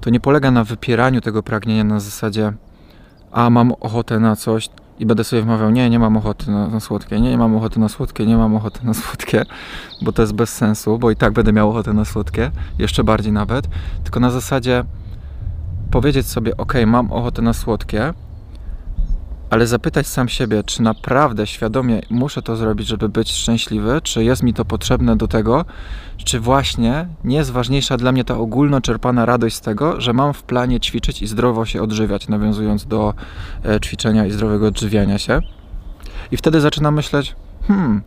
to 0.00 0.10
nie 0.10 0.20
polega 0.20 0.50
na 0.50 0.64
wypieraniu 0.64 1.20
tego 1.20 1.42
pragnienia 1.42 1.84
na 1.84 2.00
zasadzie, 2.00 2.52
a 3.32 3.50
mam 3.50 3.72
ochotę 3.72 4.18
na 4.18 4.36
coś, 4.36 4.70
i 4.98 5.06
będę 5.06 5.24
sobie 5.24 5.42
wmawiał, 5.42 5.70
nie, 5.70 5.90
nie 5.90 5.98
mam 5.98 6.16
ochoty 6.16 6.50
na, 6.50 6.68
na, 6.68 6.80
słodkie, 6.80 7.20
nie, 7.20 7.30
nie 7.30 7.38
mam 7.38 7.56
ochoty 7.56 7.80
na 7.80 7.88
słodkie, 7.88 8.26
nie 8.26 8.36
mam 8.36 8.56
ochoty 8.56 8.86
na 8.86 8.94
słodkie, 8.94 9.44
bo 10.02 10.12
to 10.12 10.22
jest 10.22 10.34
bez 10.34 10.50
sensu, 10.50 10.98
bo 10.98 11.10
i 11.10 11.16
tak 11.16 11.32
będę 11.32 11.52
miał 11.52 11.70
ochotę 11.70 11.92
na 11.92 12.04
słodkie, 12.04 12.50
jeszcze 12.78 13.04
bardziej 13.04 13.32
nawet, 13.32 13.68
tylko 14.04 14.20
na 14.20 14.30
zasadzie 14.30 14.84
powiedzieć 15.90 16.26
sobie, 16.26 16.56
ok, 16.56 16.74
mam 16.86 17.12
ochotę 17.12 17.42
na 17.42 17.52
słodkie, 17.52 18.12
ale 19.50 19.66
zapytać 19.66 20.06
sam 20.06 20.28
siebie, 20.28 20.62
czy 20.62 20.82
naprawdę 20.82 21.46
świadomie 21.46 22.00
muszę 22.10 22.42
to 22.42 22.56
zrobić, 22.56 22.88
żeby 22.88 23.08
być 23.08 23.32
szczęśliwy, 23.32 24.00
czy 24.02 24.24
jest 24.24 24.42
mi 24.42 24.54
to 24.54 24.64
potrzebne 24.64 25.16
do 25.16 25.28
tego, 25.28 25.64
czy 26.24 26.40
właśnie 26.40 27.08
nie 27.24 27.36
jest 27.36 27.50
ważniejsza 27.50 27.96
dla 27.96 28.12
mnie 28.12 28.24
ta 28.24 28.36
ogólno 28.36 28.80
czerpana 28.80 29.26
radość 29.26 29.56
z 29.56 29.60
tego, 29.60 30.00
że 30.00 30.12
mam 30.12 30.32
w 30.32 30.42
planie 30.42 30.80
ćwiczyć 30.80 31.22
i 31.22 31.26
zdrowo 31.26 31.64
się 31.66 31.82
odżywiać, 31.82 32.28
nawiązując 32.28 32.86
do 32.86 33.14
e, 33.64 33.80
ćwiczenia 33.80 34.26
i 34.26 34.30
zdrowego 34.30 34.66
odżywiania 34.66 35.18
się. 35.18 35.40
I 36.32 36.36
wtedy 36.36 36.60
zaczynam 36.60 36.94
myśleć, 36.94 37.36
hmm, 37.68 38.02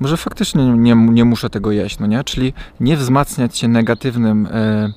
może 0.00 0.16
faktycznie 0.16 0.64
nie, 0.64 0.94
nie 0.94 1.24
muszę 1.24 1.50
tego 1.50 1.72
jeść, 1.72 1.98
no 1.98 2.06
nie? 2.06 2.24
Czyli 2.24 2.52
nie 2.80 2.96
wzmacniać 2.96 3.58
się 3.58 3.68
negatywnym. 3.68 4.48
E, 4.52 4.92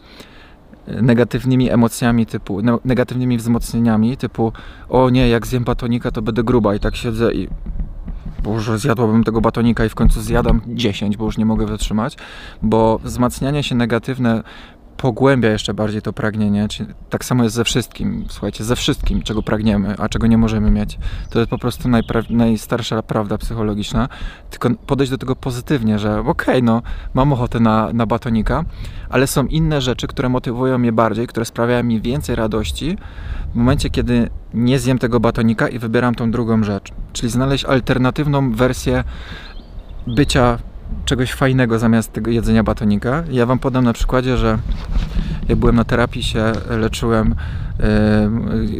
negatywnymi 0.88 1.72
emocjami 1.72 2.26
typu, 2.26 2.62
negatywnymi 2.86 3.38
wzmocnieniami 3.38 4.18
typu 4.18 4.52
o 4.90 5.10
nie, 5.10 5.30
jak 5.30 5.48
zjem 5.48 5.64
batonika 5.64 6.12
to 6.12 6.22
będę 6.22 6.44
gruba 6.44 6.76
i 6.76 6.80
tak 6.80 6.96
siedzę 6.96 7.34
i 7.34 7.48
Boże, 8.44 8.80
zjadłabym 8.80 9.24
tego 9.24 9.42
batonika 9.42 9.86
i 9.86 9.90
w 9.90 9.96
końcu 9.96 10.22
zjadam 10.22 10.62
10, 10.68 11.18
bo 11.18 11.26
już 11.26 11.38
nie 11.38 11.46
mogę 11.46 11.66
wytrzymać, 11.66 12.18
bo 12.62 13.00
wzmacnianie 13.04 13.64
się 13.64 13.76
negatywne 13.76 14.44
pogłębia 14.98 15.50
jeszcze 15.50 15.74
bardziej 15.74 16.02
to 16.02 16.14
pragnienie. 16.14 16.68
Tak 17.10 17.26
samo 17.26 17.44
jest 17.44 17.56
ze 17.56 17.64
wszystkim, 17.64 18.26
słuchajcie, 18.30 18.64
ze 18.64 18.76
wszystkim, 18.76 19.22
czego 19.22 19.44
pragniemy, 19.44 19.96
a 19.98 20.10
czego 20.10 20.28
nie 20.28 20.38
możemy 20.38 20.72
mieć. 20.72 20.98
To 21.30 21.40
jest 21.40 21.52
po 21.52 21.58
prostu 21.58 21.90
najstarsza 22.30 23.04
prawda 23.04 23.38
psychologiczna. 23.38 24.10
Tylko 24.50 24.70
podejść 24.88 25.12
do 25.12 25.18
tego 25.18 25.36
pozytywnie, 25.36 26.00
że 26.00 26.20
okej, 26.20 26.32
okay, 26.32 26.62
no 26.62 26.82
mam 27.14 27.34
ochotę 27.34 27.60
na, 27.60 27.94
na 27.94 28.06
batonika, 28.06 28.66
ale 29.10 29.28
są 29.28 29.46
inne 29.46 29.82
rzeczy, 29.82 30.08
które 30.08 30.30
motywują 30.30 30.78
mnie 30.78 30.92
bardziej, 30.92 31.28
które 31.28 31.46
sprawiają 31.46 31.84
mi 31.84 32.02
więcej 32.02 32.36
radości 32.36 32.98
w 33.54 33.56
momencie, 33.56 33.90
kiedy 33.90 34.30
nie 34.54 34.80
zjem 34.80 35.00
tego 35.00 35.20
batonika 35.20 35.68
i 35.68 35.80
wybieram 35.80 36.16
tą 36.16 36.32
drugą 36.32 36.64
rzecz. 36.64 36.92
Czyli 37.14 37.30
znaleźć 37.30 37.66
alternatywną 37.66 38.52
wersję 38.52 39.04
bycia 40.08 40.58
czegoś 41.06 41.34
fajnego 41.34 41.80
zamiast 41.80 42.14
tego 42.14 42.32
jedzenia 42.32 42.64
batonika. 42.64 43.24
Ja 43.32 43.46
Wam 43.46 43.60
podam 43.60 43.84
na 43.84 43.94
przykładzie, 43.94 44.38
że 44.38 44.58
jak 45.50 45.58
byłem 45.58 45.76
na 45.76 45.84
terapii, 45.84 46.24
się 46.24 46.52
leczyłem 46.70 47.36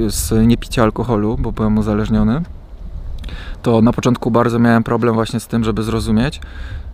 z 0.08 0.48
niepicia 0.48 0.84
alkoholu, 0.84 1.38
bo 1.38 1.52
byłem 1.52 1.78
uzależniony, 1.78 2.42
to 3.62 3.82
na 3.82 3.94
początku 3.94 4.32
bardzo 4.32 4.60
miałem 4.60 4.84
problem 4.84 5.16
właśnie 5.16 5.40
z 5.40 5.48
tym, 5.48 5.64
żeby 5.64 5.84
zrozumieć, 5.84 6.42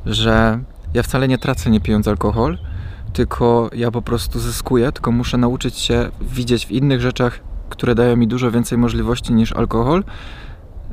że 0.06 0.60
ja 0.94 1.04
wcale 1.04 1.28
nie 1.28 1.38
tracę 1.38 1.70
nie 1.70 1.82
pijąc 1.82 2.08
alkohol, 2.08 2.58
tylko 3.14 3.70
ja 3.76 3.92
po 3.92 4.02
prostu 4.02 4.40
zyskuję, 4.40 4.92
tylko 4.92 5.12
muszę 5.12 5.38
nauczyć 5.38 5.78
się 5.78 6.10
widzieć 6.22 6.66
w 6.66 6.72
innych 6.72 7.02
rzeczach, 7.02 7.40
które 7.70 7.96
dają 7.96 8.16
mi 8.16 8.28
dużo 8.28 8.52
więcej 8.52 8.78
możliwości 8.78 9.34
niż 9.34 9.54
alkohol, 9.54 10.04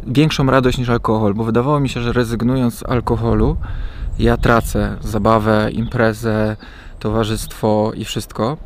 większą 0.06 0.46
radość 0.46 0.78
niż 0.78 0.88
alkohol, 0.88 1.34
bo 1.34 1.44
wydawało 1.44 1.80
mi 1.80 1.88
się, 1.88 2.00
że 2.00 2.12
rezygnując 2.12 2.78
z 2.78 2.82
alkoholu, 2.82 3.56
ja 4.18 4.36
tracę 4.36 4.96
zabawę, 5.00 5.70
imprezę, 5.72 6.56
towarzystwo 6.98 7.92
i 7.94 8.04
wszystko, 8.04 8.56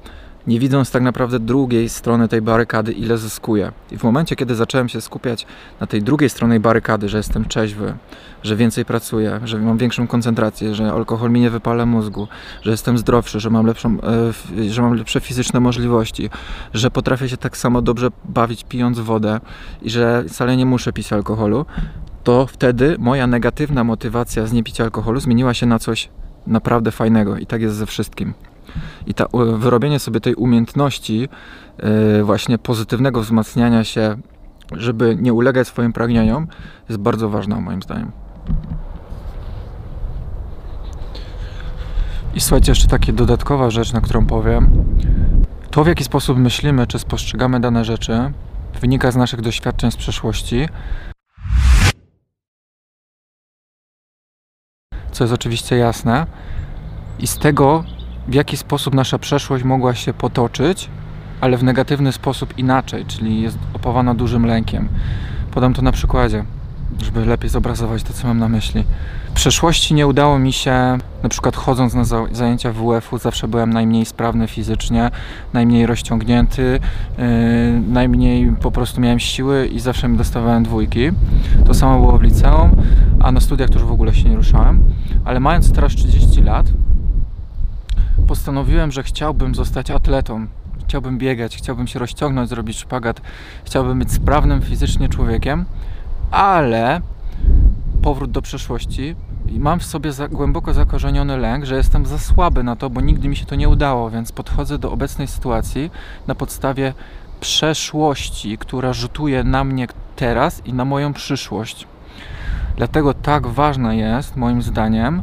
nie 0.46 0.60
widząc 0.60 0.90
tak 0.90 1.02
naprawdę 1.02 1.40
drugiej 1.40 1.88
strony 1.88 2.28
tej 2.28 2.42
barykady, 2.42 2.92
ile 2.92 3.18
zyskuję. 3.18 3.72
I 3.90 3.98
w 3.98 4.02
momencie, 4.02 4.36
kiedy 4.36 4.54
zacząłem 4.54 4.88
się 4.88 5.00
skupiać 5.00 5.46
na 5.80 5.86
tej 5.86 6.02
drugiej 6.02 6.30
stronie 6.30 6.60
barykady, 6.60 7.08
że 7.08 7.16
jestem 7.16 7.44
trzeźwy, 7.44 7.94
że 8.42 8.56
więcej 8.56 8.84
pracuję, 8.84 9.40
że 9.44 9.58
mam 9.58 9.78
większą 9.78 10.06
koncentrację, 10.06 10.74
że 10.74 10.92
alkohol 10.92 11.30
mi 11.30 11.40
nie 11.40 11.50
wypala 11.50 11.86
mózgu, 11.86 12.28
że 12.62 12.70
jestem 12.70 12.98
zdrowszy, 12.98 13.40
że 13.40 13.50
mam, 13.50 13.66
lepszą, 13.66 13.96
e, 14.58 14.70
że 14.70 14.82
mam 14.82 14.94
lepsze 14.94 15.20
fizyczne 15.20 15.60
możliwości, 15.60 16.30
że 16.74 16.90
potrafię 16.90 17.28
się 17.28 17.36
tak 17.36 17.56
samo 17.56 17.82
dobrze 17.82 18.08
bawić 18.24 18.64
pijąc 18.64 18.98
wodę 18.98 19.40
i 19.82 19.90
że 19.90 20.24
wcale 20.28 20.56
nie 20.56 20.66
muszę 20.66 20.92
pić 20.92 21.12
alkoholu, 21.12 21.66
to 22.24 22.46
wtedy 22.46 22.96
moja 22.98 23.26
negatywna 23.26 23.84
motywacja 23.84 24.46
z 24.46 24.52
niepicia 24.52 24.84
alkoholu 24.84 25.20
zmieniła 25.20 25.54
się 25.54 25.66
na 25.66 25.78
coś 25.78 26.08
naprawdę 26.46 26.90
fajnego 26.90 27.38
i 27.38 27.46
tak 27.46 27.62
jest 27.62 27.76
ze 27.76 27.86
wszystkim. 27.86 28.34
I 29.06 29.14
ta, 29.14 29.26
wyrobienie 29.56 29.98
sobie 29.98 30.20
tej 30.20 30.34
umiejętności 30.34 31.28
yy, 31.82 32.24
właśnie 32.24 32.58
pozytywnego 32.58 33.20
wzmacniania 33.20 33.84
się, 33.84 34.16
żeby 34.72 35.16
nie 35.20 35.32
ulegać 35.32 35.68
swoim 35.68 35.92
pragnieniom, 35.92 36.46
jest 36.88 37.00
bardzo 37.00 37.28
ważna 37.28 37.60
moim 37.60 37.82
zdaniem. 37.82 38.12
I 42.34 42.40
słuchajcie, 42.40 42.72
jeszcze 42.72 42.88
taka 42.88 43.12
dodatkowa 43.12 43.70
rzecz, 43.70 43.92
na 43.92 44.00
którą 44.00 44.26
powiem. 44.26 44.70
To, 45.70 45.84
w 45.84 45.86
jaki 45.86 46.04
sposób 46.04 46.38
myślimy, 46.38 46.86
czy 46.86 46.98
spostrzegamy 46.98 47.60
dane 47.60 47.84
rzeczy, 47.84 48.32
wynika 48.80 49.10
z 49.10 49.16
naszych 49.16 49.40
doświadczeń 49.40 49.90
z 49.90 49.96
przeszłości. 49.96 50.68
Co 55.12 55.24
jest 55.24 55.34
oczywiście 55.34 55.76
jasne. 55.76 56.26
I 57.18 57.26
z 57.26 57.38
tego, 57.38 57.84
w 58.28 58.34
jaki 58.34 58.56
sposób 58.56 58.94
nasza 58.94 59.18
przeszłość 59.18 59.64
mogła 59.64 59.94
się 59.94 60.14
potoczyć, 60.14 60.88
ale 61.40 61.56
w 61.56 61.64
negatywny 61.64 62.12
sposób 62.12 62.58
inaczej, 62.58 63.06
czyli 63.06 63.42
jest 63.42 63.58
opawana 63.74 64.14
dużym 64.14 64.46
lękiem. 64.46 64.88
Podam 65.50 65.74
to 65.74 65.82
na 65.82 65.92
przykładzie 65.92 66.44
żeby 67.00 67.26
lepiej 67.26 67.50
zobrazować 67.50 68.02
to, 68.02 68.12
co 68.12 68.26
mam 68.28 68.38
na 68.38 68.48
myśli. 68.48 68.84
W 69.30 69.34
przeszłości 69.34 69.94
nie 69.94 70.06
udało 70.06 70.38
mi 70.38 70.52
się, 70.52 70.98
na 71.22 71.28
przykład 71.28 71.56
chodząc 71.56 71.94
na 71.94 72.04
zajęcia 72.32 72.72
WF-u, 72.72 73.18
zawsze 73.18 73.48
byłem 73.48 73.70
najmniej 73.70 74.04
sprawny 74.04 74.48
fizycznie, 74.48 75.10
najmniej 75.52 75.86
rozciągnięty, 75.86 76.80
yy, 77.18 77.24
najmniej 77.88 78.56
po 78.60 78.70
prostu 78.70 79.00
miałem 79.00 79.18
siły 79.18 79.66
i 79.66 79.80
zawsze 79.80 80.08
mi 80.08 80.16
dostawałem 80.16 80.62
dwójki. 80.62 81.10
To 81.66 81.74
samo 81.74 82.00
było 82.00 82.18
w 82.18 82.22
liceum, 82.22 82.70
a 83.20 83.32
na 83.32 83.40
studiach 83.40 83.74
już 83.74 83.82
w 83.82 83.92
ogóle 83.92 84.14
się 84.14 84.28
nie 84.28 84.36
ruszałem. 84.36 84.82
Ale 85.24 85.40
mając 85.40 85.72
teraz 85.72 85.92
30 85.92 86.42
lat, 86.42 86.66
postanowiłem, 88.26 88.92
że 88.92 89.02
chciałbym 89.02 89.54
zostać 89.54 89.90
atletą. 89.90 90.46
Chciałbym 90.84 91.18
biegać, 91.18 91.56
chciałbym 91.56 91.86
się 91.86 91.98
rozciągnąć, 91.98 92.48
zrobić 92.48 92.78
szpagat, 92.78 93.20
chciałbym 93.64 93.98
być 93.98 94.12
sprawnym 94.12 94.62
fizycznie 94.62 95.08
człowiekiem 95.08 95.64
ale 96.32 97.00
powrót 98.02 98.30
do 98.30 98.42
przeszłości 98.42 99.16
i 99.46 99.60
mam 99.60 99.80
w 99.80 99.84
sobie 99.84 100.12
za, 100.12 100.28
głęboko 100.28 100.74
zakorzeniony 100.74 101.36
lęk, 101.36 101.64
że 101.64 101.76
jestem 101.76 102.06
za 102.06 102.18
słaby 102.18 102.62
na 102.62 102.76
to, 102.76 102.90
bo 102.90 103.00
nigdy 103.00 103.28
mi 103.28 103.36
się 103.36 103.46
to 103.46 103.54
nie 103.54 103.68
udało, 103.68 104.10
więc 104.10 104.32
podchodzę 104.32 104.78
do 104.78 104.92
obecnej 104.92 105.28
sytuacji 105.28 105.90
na 106.26 106.34
podstawie 106.34 106.94
przeszłości, 107.40 108.58
która 108.58 108.92
rzutuje 108.92 109.44
na 109.44 109.64
mnie 109.64 109.86
teraz 110.16 110.66
i 110.66 110.72
na 110.72 110.84
moją 110.84 111.12
przyszłość. 111.12 111.86
Dlatego 112.76 113.14
tak 113.14 113.46
ważne 113.46 113.96
jest, 113.96 114.36
moim 114.36 114.62
zdaniem, 114.62 115.22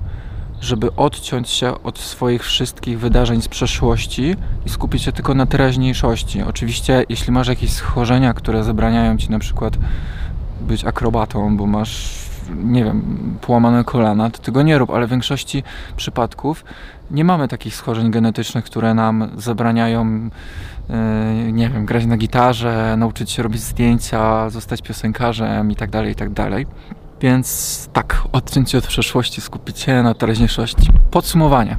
żeby 0.61 0.95
odciąć 0.95 1.49
się 1.49 1.83
od 1.83 1.99
swoich 1.99 2.43
wszystkich 2.43 2.99
wydarzeń 2.99 3.41
z 3.41 3.47
przeszłości 3.47 4.35
i 4.65 4.69
skupić 4.69 5.03
się 5.03 5.11
tylko 5.11 5.33
na 5.33 5.45
teraźniejszości. 5.45 6.41
Oczywiście, 6.41 7.03
jeśli 7.09 7.31
masz 7.31 7.47
jakieś 7.47 7.73
schorzenia, 7.73 8.33
które 8.33 8.63
zabraniają 8.63 9.17
ci 9.17 9.31
na 9.31 9.39
przykład 9.39 9.77
być 10.61 10.85
akrobatą, 10.85 11.57
bo 11.57 11.65
masz, 11.65 12.19
nie 12.63 12.83
wiem, 12.83 13.01
połamane 13.41 13.83
kolana, 13.83 14.29
to 14.29 14.39
tego 14.39 14.61
nie 14.61 14.77
rób, 14.77 14.89
ale 14.89 15.07
w 15.07 15.09
większości 15.09 15.63
przypadków 15.95 16.63
nie 17.11 17.23
mamy 17.23 17.47
takich 17.47 17.75
schorzeń 17.75 18.11
genetycznych, 18.11 18.65
które 18.65 18.93
nam 18.93 19.29
zabraniają, 19.37 20.29
yy, 20.89 21.51
nie 21.51 21.69
wiem, 21.69 21.85
grać 21.85 22.05
na 22.05 22.17
gitarze, 22.17 22.95
nauczyć 22.97 23.31
się 23.31 23.43
robić 23.43 23.61
zdjęcia, 23.61 24.49
zostać 24.49 24.81
piosenkarzem 24.81 25.69
itd., 25.69 25.91
tak 25.91 26.07
itd. 26.07 26.33
Tak 26.33 26.67
Więc 27.21 27.89
tak, 27.93 28.21
odciąć 28.31 28.71
się 28.71 28.77
od 28.77 28.87
przeszłości, 28.87 29.41
skupić 29.41 29.79
się 29.79 30.03
na 30.03 30.13
teraźniejszości. 30.13 30.89
Podsumowanie. 31.11 31.77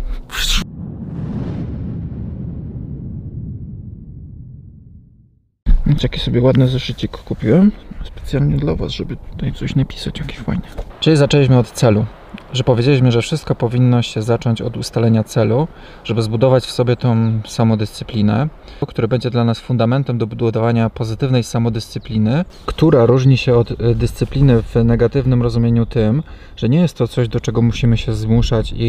Więc 5.90 6.22
sobie 6.22 6.40
ładny 6.42 6.68
zeszycik 6.68 7.10
kupiłem 7.10 7.72
specjalnie 8.04 8.56
dla 8.56 8.74
Was, 8.74 8.92
żeby 8.92 9.16
tutaj 9.16 9.52
coś 9.52 9.74
napisać 9.74 10.18
jakieś 10.18 10.38
fajnie. 10.38 10.62
Czyli 11.00 11.16
zaczęliśmy 11.16 11.58
od 11.58 11.70
celu 11.70 12.04
że 12.52 12.64
powiedzieliśmy, 12.64 13.12
że 13.12 13.22
wszystko 13.22 13.54
powinno 13.54 14.02
się 14.02 14.22
zacząć 14.22 14.62
od 14.62 14.76
ustalenia 14.76 15.24
celu, 15.24 15.68
żeby 16.04 16.22
zbudować 16.22 16.64
w 16.64 16.70
sobie 16.70 16.96
tą 16.96 17.40
samodyscyplinę, 17.46 18.48
która 18.88 19.08
będzie 19.08 19.30
dla 19.30 19.44
nas 19.44 19.60
fundamentem 19.60 20.18
do 20.18 20.26
budowania 20.26 20.90
pozytywnej 20.90 21.42
samodyscypliny, 21.44 22.44
która 22.66 23.06
różni 23.06 23.36
się 23.36 23.54
od 23.54 23.70
e, 23.70 23.94
dyscypliny 23.94 24.62
w 24.62 24.84
negatywnym 24.84 25.42
rozumieniu 25.42 25.86
tym, 25.86 26.22
że 26.56 26.68
nie 26.68 26.80
jest 26.80 26.96
to 26.96 27.08
coś, 27.08 27.28
do 27.28 27.40
czego 27.40 27.62
musimy 27.62 27.96
się 27.96 28.14
zmuszać 28.14 28.72
i, 28.72 28.84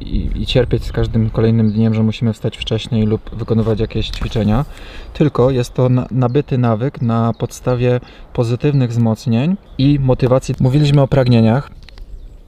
i, 0.00 0.42
i 0.42 0.46
cierpieć 0.46 0.84
z 0.84 0.92
każdym 0.92 1.30
kolejnym 1.30 1.72
dniem, 1.72 1.94
że 1.94 2.02
musimy 2.02 2.32
wstać 2.32 2.56
wcześniej 2.56 3.06
lub 3.06 3.36
wykonywać 3.36 3.80
jakieś 3.80 4.10
ćwiczenia, 4.10 4.64
tylko 5.12 5.50
jest 5.50 5.74
to 5.74 5.88
nabyty 6.10 6.58
nawyk 6.58 7.02
na 7.02 7.32
podstawie 7.38 8.00
pozytywnych 8.32 8.90
wzmocnień 8.90 9.56
i 9.78 9.98
motywacji. 9.98 10.54
Mówiliśmy 10.60 11.02
o 11.02 11.08
pragnieniach 11.08 11.70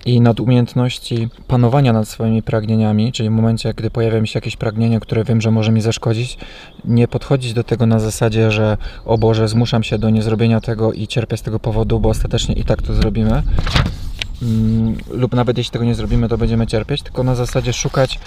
i 0.07 0.21
nadumiejętności 0.21 1.29
panowania 1.47 1.93
nad 1.93 2.09
swoimi 2.09 2.43
pragnieniami, 2.43 3.13
czyli 3.13 3.29
w 3.29 3.33
momencie, 3.33 3.75
gdy 3.75 3.91
pojawia 3.91 4.21
mi 4.21 4.29
się 4.29 4.37
jakieś 4.37 4.57
pragnienie, 4.57 5.01
które 5.01 5.25
wiem, 5.25 5.41
że 5.41 5.51
może 5.51 5.73
mi 5.73 5.81
zaszkodzić, 5.81 6.39
nie 6.85 7.09
podchodzić 7.09 7.53
do 7.53 7.65
tego 7.65 7.87
na 7.87 7.99
zasadzie, 7.99 8.51
że 8.51 8.77
o 9.05 9.19
Boże, 9.19 9.49
zmuszam 9.49 9.83
się 9.83 9.99
do 9.99 10.11
niezrobienia 10.11 10.61
tego 10.61 10.93
i 10.93 11.07
cierpię 11.07 11.37
z 11.37 11.43
tego 11.43 11.61
powodu, 11.61 12.01
bo 12.01 12.09
ostatecznie 12.09 12.55
i 12.55 12.65
tak 12.65 12.83
to 12.83 12.95
zrobimy. 12.95 13.43
Mm, 14.43 14.97
lub 15.11 15.35
nawet 15.35 15.59
jeśli 15.59 15.73
tego 15.73 15.85
nie 15.85 15.95
zrobimy, 15.95 16.29
to 16.29 16.39
będziemy 16.39 16.67
cierpieć, 16.67 17.03
tylko 17.03 17.23
na 17.23 17.35
zasadzie 17.35 17.73
szukać 17.73 18.19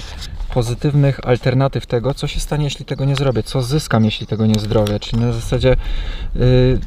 pozytywnych 0.53 1.19
alternatyw 1.27 1.85
tego, 1.85 2.13
co 2.13 2.27
się 2.27 2.39
stanie, 2.39 2.63
jeśli 2.63 2.85
tego 2.85 3.05
nie 3.05 3.15
zrobię, 3.15 3.43
co 3.43 3.61
zyskam, 3.61 4.05
jeśli 4.05 4.27
tego 4.27 4.45
nie 4.45 4.59
zrobię. 4.59 4.99
Czyli 4.99 5.21
na 5.21 5.31
zasadzie 5.31 5.75
yy, 6.35 6.79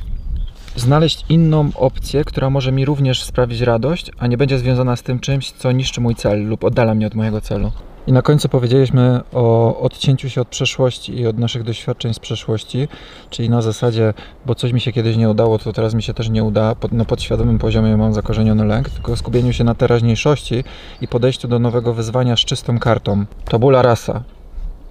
znaleźć 0.77 1.25
inną 1.29 1.71
opcję, 1.75 2.25
która 2.25 2.51
może 2.51 2.73
mi 2.73 2.85
również 2.85 3.25
sprawić 3.25 3.61
radość, 3.61 4.11
a 4.19 4.27
nie 4.27 4.37
będzie 4.37 4.59
związana 4.59 4.97
z 4.97 5.03
tym 5.03 5.21
czymś, 5.21 5.53
co 5.53 5.73
niszczy 5.73 6.01
mój 6.01 6.15
cel 6.15 6.49
lub 6.49 6.65
oddala 6.65 6.95
mnie 6.95 7.07
od 7.07 7.15
mojego 7.15 7.41
celu. 7.41 7.73
I 8.07 8.13
na 8.13 8.23
końcu 8.23 8.49
powiedzieliśmy 8.49 9.21
o 9.33 9.79
odcięciu 9.81 10.31
się 10.31 10.41
od 10.41 10.49
przeszłości 10.49 11.19
i 11.19 11.27
od 11.27 11.39
naszych 11.39 11.63
doświadczeń 11.63 12.15
z 12.15 12.19
przeszłości, 12.19 12.89
czyli 13.31 13.51
na 13.51 13.63
zasadzie, 13.63 14.15
bo 14.47 14.55
coś 14.55 14.73
mi 14.73 14.81
się 14.81 14.93
kiedyś 14.93 15.17
nie 15.17 15.31
udało, 15.31 15.59
to 15.59 15.73
teraz 15.73 15.95
mi 15.95 16.03
się 16.03 16.15
też 16.15 16.29
nie 16.29 16.45
uda. 16.45 16.77
Na 16.93 17.05
podświadomym 17.05 17.59
poziomie 17.59 17.97
mam 17.97 18.15
zakorzeniony 18.15 18.65
lęk, 18.65 18.91
tylko 18.91 19.17
skupieniu 19.17 19.53
się 19.53 19.65
na 19.65 19.75
teraźniejszości 19.75 20.65
i 21.01 21.09
podejściu 21.09 21.49
do 21.49 21.59
nowego 21.59 21.95
wyzwania 21.95 22.37
z 22.37 22.41
czystą 22.41 22.79
kartą. 22.79 23.25
Tabula 23.45 23.83
rasa, 23.83 24.23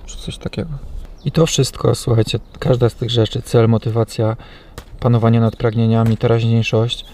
czy 0.05 0.17
coś 0.17 0.37
takiego. 0.37 0.69
I 1.25 1.31
to 1.31 1.45
wszystko, 1.45 1.95
słuchajcie, 1.95 2.39
każda 2.59 2.89
z 2.89 2.95
tych 2.95 3.09
rzeczy, 3.09 3.41
cel, 3.41 3.67
motywacja, 3.67 4.35
panowanie 5.01 5.39
nad 5.39 5.55
pragnieniami, 5.55 6.17
teraźniejszość 6.17 7.05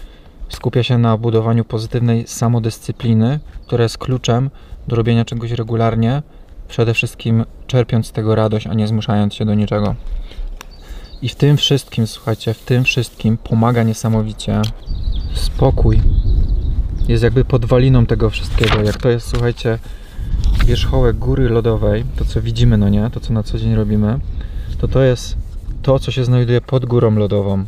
skupia 0.48 0.82
się 0.82 0.98
na 0.98 1.16
budowaniu 1.16 1.64
pozytywnej 1.64 2.26
samodyscypliny, 2.26 3.40
która 3.66 3.82
jest 3.82 3.98
kluczem 3.98 4.50
do 4.88 4.96
robienia 4.96 5.24
czegoś 5.24 5.50
regularnie, 5.50 6.22
przede 6.68 6.94
wszystkim 6.94 7.44
czerpiąc 7.66 8.06
z 8.06 8.12
tego 8.12 8.34
radość, 8.34 8.66
a 8.66 8.74
nie 8.74 8.88
zmuszając 8.88 9.34
się 9.34 9.44
do 9.44 9.54
niczego. 9.54 9.94
I 11.22 11.28
w 11.28 11.34
tym 11.34 11.56
wszystkim, 11.56 12.06
słuchajcie, 12.06 12.54
w 12.54 12.62
tym 12.62 12.84
wszystkim 12.84 13.36
pomaga 13.36 13.82
niesamowicie 13.82 14.62
spokój. 15.34 16.00
Jest 17.08 17.22
jakby 17.22 17.44
podwaliną 17.44 18.06
tego 18.06 18.30
wszystkiego. 18.30 18.82
Jak 18.82 18.96
to 18.96 19.08
jest, 19.08 19.28
słuchajcie, 19.28 19.78
wierzchołek 20.66 21.18
góry 21.18 21.48
lodowej, 21.48 22.04
to 22.16 22.24
co 22.24 22.42
widzimy, 22.42 22.78
no 22.78 22.88
nie, 22.88 23.10
to 23.10 23.20
co 23.20 23.32
na 23.32 23.42
co 23.42 23.58
dzień 23.58 23.74
robimy, 23.74 24.20
to 24.78 24.88
to 24.88 25.02
jest 25.02 25.37
to, 25.88 25.98
co 25.98 26.10
się 26.10 26.24
znajduje 26.24 26.60
pod 26.60 26.86
górą 26.86 27.14
lodową. 27.14 27.64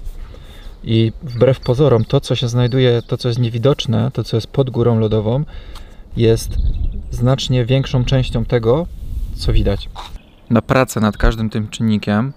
I 0.85 1.13
wbrew 1.23 1.61
pozorom, 1.61 2.05
to, 2.05 2.21
co 2.21 2.35
się 2.35 2.49
znajduje, 2.49 3.03
to, 3.03 3.17
co 3.17 3.29
jest 3.29 3.41
niewidoczne, 3.41 4.11
to, 4.11 4.25
co 4.25 4.37
jest 4.37 4.47
pod 4.47 4.71
górą 4.71 4.99
lodową, 4.99 5.45
jest 6.17 6.57
znacznie 7.11 7.65
większą 7.65 8.05
częścią 8.05 8.45
tego, 8.45 8.87
co 9.35 9.53
widać. 9.53 9.89
Na 10.51 10.63
pracę 10.63 11.01
nad 11.01 11.17
każdym 11.17 11.51
tym 11.51 11.69
czynnikiem 11.69 12.33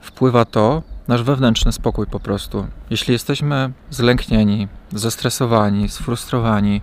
wpływa 0.00 0.44
to, 0.44 0.82
nasz 1.08 1.22
wewnętrzny 1.22 1.72
spokój 1.72 2.06
po 2.06 2.20
prostu. 2.20 2.66
Jeśli 2.90 3.12
jesteśmy 3.12 3.72
zlęknieni, 3.90 4.68
zestresowani, 4.92 5.88
sfrustrowani, 5.88 6.80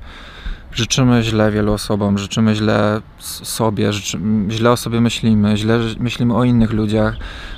życzymy 0.73 1.23
źle 1.23 1.51
wielu 1.51 1.73
osobom, 1.73 2.17
życzymy 2.17 2.55
źle 2.55 3.01
sobie, 3.43 3.91
źle 4.49 4.71
o 4.71 4.77
sobie 4.77 5.01
myślimy, 5.01 5.57
źle 5.57 5.79
myślimy 5.99 6.36
o 6.36 6.43
innych 6.43 6.73
ludziach, 6.73 7.15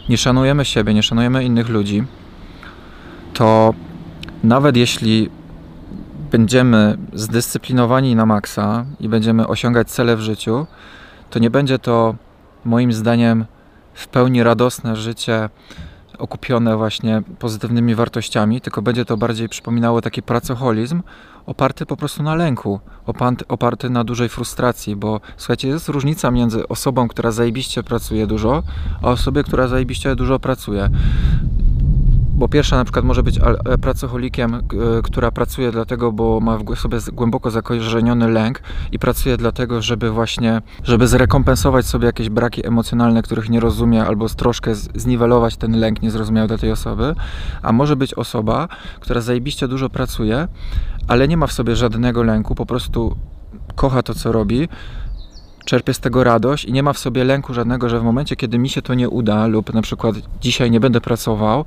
nie 0.10 0.18
szanujemy 0.18 0.66
siebie, 0.66 0.94
nie 0.94 1.04
szanujemy 1.04 1.44
innych 1.44 1.70
ludzi, 1.70 2.04
to 3.34 3.74
nawet 4.44 4.78
jeśli 4.78 5.30
będziemy 6.32 6.98
zdyscyplinowani 7.14 8.16
na 8.16 8.26
maksa 8.26 8.86
i 9.00 9.10
będziemy 9.10 9.48
osiągać 9.48 9.88
cele 9.92 10.16
w 10.16 10.22
życiu, 10.22 10.68
to 11.30 11.40
nie 11.40 11.50
będzie 11.50 11.80
to 11.80 12.16
moim 12.66 12.94
zdaniem 12.94 13.46
w 13.94 14.08
pełni 14.08 14.44
radosne 14.44 14.96
życie 14.96 15.50
okupione 16.18 16.78
właśnie 16.78 17.22
pozytywnymi 17.40 17.96
wartościami, 17.96 18.62
tylko 18.62 18.82
będzie 18.82 19.06
to 19.06 19.18
bardziej 19.18 19.50
przypominało 19.50 20.02
taki 20.02 20.24
pracoholizm 20.24 21.02
oparty 21.46 21.86
po 21.86 21.98
prostu 21.98 22.24
na 22.24 22.36
lęku, 22.36 22.80
oparty 23.48 23.90
na 23.90 24.04
dużej 24.04 24.30
frustracji, 24.30 24.96
bo 24.96 25.22
słuchajcie, 25.38 25.68
jest 25.68 25.90
różnica 25.90 26.32
między 26.32 26.68
osobą, 26.68 27.08
która 27.08 27.32
zajebiście 27.32 27.84
pracuje 27.84 28.28
dużo, 28.28 28.64
a 29.02 29.10
osobą, 29.10 29.44
która 29.44 29.68
zajebiście 29.68 30.16
dużo 30.16 30.40
pracuje 30.40 30.90
bo 32.34 32.48
pierwsza 32.48 32.76
na 32.76 32.84
przykład 32.84 33.06
może 33.06 33.24
być 33.24 33.40
e, 33.66 33.78
pracocholikiem, 33.78 34.64
która 35.04 35.32
pracuje 35.32 35.72
dlatego, 35.72 36.12
bo 36.12 36.40
ma 36.40 36.58
w 36.58 36.80
sobie 36.80 36.98
głęboko 37.14 37.52
zakorzeniony 37.52 38.28
lęk 38.28 38.62
i 38.92 39.00
pracuje 39.00 39.38
dlatego, 39.38 39.82
żeby 39.82 40.12
właśnie, 40.12 40.62
żeby 40.84 41.08
zrekompensować 41.08 41.86
sobie 41.86 42.06
jakieś 42.06 42.30
braki 42.30 42.68
emocjonalne, 42.68 43.22
których 43.22 43.50
nie 43.50 43.60
rozumie, 43.60 44.06
albo 44.06 44.30
troszkę 44.30 44.76
zniwelować 44.76 45.58
ten 45.58 45.80
lęk 45.80 46.02
niezrozumiały 46.02 46.48
dla 46.48 46.58
tej 46.58 46.72
osoby, 46.72 47.16
a 47.62 47.72
może 47.72 47.96
być 47.96 48.14
osoba, 48.14 48.68
która 49.00 49.22
zajebiście 49.22 49.68
dużo 49.68 49.90
pracuje, 49.90 50.48
ale 51.08 51.28
nie 51.28 51.38
ma 51.38 51.48
w 51.48 51.52
sobie 51.52 51.76
żadnego 51.76 52.24
lęku, 52.24 52.56
po 52.56 52.66
prostu 52.66 53.16
kocha 53.76 54.04
to, 54.04 54.14
co 54.14 54.32
robi, 54.32 54.68
czerpie 55.66 55.94
z 55.94 56.00
tego 56.00 56.24
radość 56.24 56.66
i 56.66 56.74
nie 56.74 56.84
ma 56.84 56.94
w 56.94 56.98
sobie 56.98 57.24
lęku 57.24 57.54
żadnego, 57.54 57.90
że 57.90 58.00
w 58.00 58.04
momencie, 58.04 58.36
kiedy 58.36 58.58
mi 58.58 58.70
się 58.70 58.82
to 58.82 58.94
nie 58.94 59.10
uda, 59.10 59.48
lub 59.48 59.74
na 59.74 59.82
przykład 59.82 60.16
dzisiaj 60.42 60.72
nie 60.72 60.80
będę 60.80 61.02
pracował, 61.02 61.66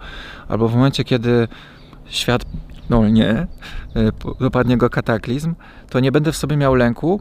albo 0.49 0.69
w 0.69 0.75
momencie, 0.75 1.05
kiedy 1.05 1.49
świat 2.07 2.43
no 2.91 3.09
nie, 3.09 3.31
e, 3.31 3.47
dopadnie 4.41 4.77
go 4.77 4.91
kataklizm, 4.91 5.55
to 5.91 6.01
nie 6.01 6.13
będę 6.13 6.33
w 6.33 6.37
sobie 6.37 6.57
miał 6.57 6.75
lęku, 6.75 7.21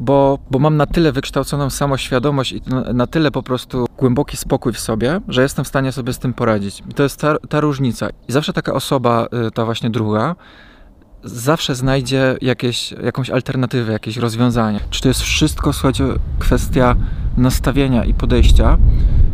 bo, 0.00 0.38
bo 0.50 0.58
mam 0.58 0.76
na 0.76 0.86
tyle 0.86 1.12
wykształconą 1.12 1.70
samoświadomość 1.70 2.52
i 2.52 2.62
na, 2.66 2.92
na, 2.92 3.06
tyle 3.06 3.30
po 3.30 3.42
prostu 3.42 3.86
głęboki 3.98 4.36
spokój 4.36 4.72
w 4.72 4.80
sobie, 4.80 5.20
że 5.28 5.42
jestem 5.42 5.64
w 5.64 5.68
stanie 5.68 5.92
sobie 5.92 6.12
z 6.12 6.18
tym 6.18 6.34
poradzić. 6.34 6.82
I 6.90 6.94
to 6.94 7.02
jest 7.02 7.20
ta, 7.20 7.36
ta 7.48 7.60
różnica. 7.60 8.08
I 8.28 8.32
zawsze 8.32 8.52
taka 8.52 8.72
osoba, 8.72 9.26
e, 9.46 9.50
ta 9.50 9.64
właśnie 9.64 9.90
druga, 9.90 10.36
zawsze 11.26 11.74
znajdzie 11.74 12.36
jakieś, 12.40 12.92
jakąś 12.92 13.30
alternatywę, 13.30 13.92
jakieś 13.92 14.16
rozwiązanie. 14.16 14.80
Czy 14.90 15.02
to 15.02 15.08
jest 15.08 15.20
wszystko, 15.20 15.72
słuchajcie, 15.72 16.04
kwestia 16.38 16.96
nastawienia 17.36 18.04
i 18.04 18.14
podejścia 18.14 18.78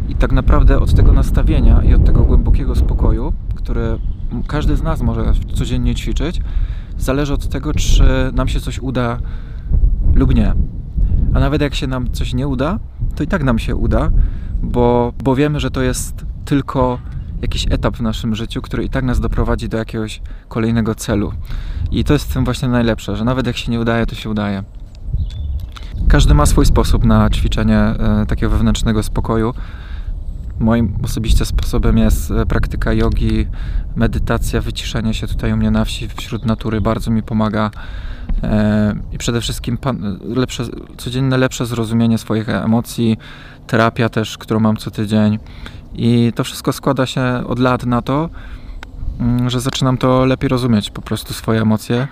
i 0.09 0.15
tak 0.15 0.33
naprawdę 0.33 0.79
od 0.81 0.95
tego 0.95 1.13
nastawienia 1.13 1.83
i 1.83 1.95
od 1.95 2.05
tego 2.05 2.23
głębokiego 2.23 2.75
spokoju, 2.75 3.33
który 3.55 3.99
każdy 4.47 4.77
z 4.77 4.83
nas 4.83 5.03
może 5.03 5.33
codziennie 5.55 5.95
ćwiczyć, 5.95 6.41
zależy 6.99 7.35
od 7.35 7.49
tego, 7.49 7.75
czy 7.75 8.05
nam 8.33 8.49
się 8.49 8.61
coś 8.61 8.79
uda 8.79 9.19
lub 10.15 10.35
nie. 10.35 10.55
A 11.35 11.41
nawet 11.41 11.63
jak 11.63 11.75
się 11.75 11.87
nam 11.87 12.13
coś 12.13 12.35
nie 12.35 12.49
uda, 12.49 12.79
to 13.15 13.23
i 13.23 13.27
tak 13.27 13.45
nam 13.45 13.59
się 13.59 13.77
uda, 13.77 14.11
bo, 14.63 15.13
bo 15.25 15.35
wiemy, 15.35 15.61
że 15.61 15.71
to 15.71 15.83
jest 15.83 16.27
tylko 16.45 16.99
jakiś 17.43 17.67
etap 17.71 17.97
w 17.97 18.01
naszym 18.01 18.35
życiu, 18.35 18.63
który 18.63 18.85
i 18.85 18.89
tak 18.89 19.05
nas 19.05 19.21
doprowadzi 19.21 19.69
do 19.69 19.79
jakiegoś 19.79 20.23
kolejnego 20.49 20.95
celu. 20.95 21.33
I 21.91 22.05
to 22.05 22.13
jest 22.13 22.31
w 22.31 22.33
tym 22.35 22.45
właśnie 22.45 22.69
najlepsze, 22.69 23.17
że 23.17 23.25
nawet 23.25 23.47
jak 23.47 23.57
się 23.57 23.73
nie 23.73 23.81
udaje, 23.81 24.07
to 24.07 24.15
się 24.15 24.31
udaje. 24.31 24.63
Każdy 26.09 26.35
ma 26.35 26.47
swój 26.47 26.67
sposób 26.67 27.05
na 27.05 27.31
ćwiczenie 27.31 27.79
e, 27.79 28.27
takiego 28.29 28.51
wewnętrznego 28.51 29.03
spokoju. 29.03 29.55
Moim 30.59 30.97
osobiście 31.03 31.45
sposobem 31.45 31.99
jest 31.99 32.31
e, 32.31 32.47
praktyka 32.47 32.93
jogi, 32.93 33.47
medytacja, 33.97 34.61
wyciszenie 34.61 35.15
się 35.15 35.27
tutaj 35.27 35.53
u 35.53 35.57
mnie 35.57 35.71
na 35.71 35.85
wsi, 35.85 36.09
wśród 36.09 36.47
natury 36.47 36.81
bardzo 36.81 37.11
mi 37.11 37.23
pomaga. 37.23 37.71
E, 38.43 38.95
I 39.13 39.19
przede 39.19 39.41
wszystkim 39.41 39.79
lepsze, 40.37 40.65
codzienne 40.97 41.39
lepsze 41.39 41.67
zrozumienie 41.67 42.19
swoich 42.19 42.49
emocji, 42.49 43.19
terapia 43.67 44.09
też, 44.09 44.39
którą 44.39 44.61
mam 44.61 44.77
co 44.77 44.91
tydzień. 44.91 45.39
I 45.95 46.33
to 46.35 46.45
wszystko 46.45 46.73
składa 46.73 47.07
się 47.07 47.23
od 47.47 47.59
lat 47.59 47.87
na 47.87 48.03
to, 48.03 48.31
mm, 49.21 49.51
że 49.51 49.61
zaczynam 49.61 49.99
to 49.99 50.25
lepiej 50.25 50.49
rozumieć, 50.49 50.91
po 50.91 51.03
prostu 51.03 51.35
swoje 51.35 51.61
emocje 51.61 52.09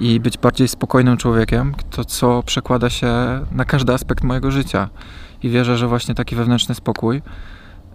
i 0.00 0.20
być 0.20 0.38
bardziej 0.38 0.68
spokojnym 0.68 1.16
człowiekiem, 1.16 1.74
to 1.90 2.04
co 2.04 2.42
przekłada 2.42 2.90
się 2.90 3.08
na 3.52 3.64
każdy 3.64 3.92
aspekt 3.92 4.24
mojego 4.24 4.50
życia. 4.50 4.88
I 5.42 5.48
wierzę, 5.48 5.76
że 5.76 5.88
właśnie 5.88 6.14
taki 6.14 6.36
wewnętrzny 6.36 6.74
spokój 6.74 7.22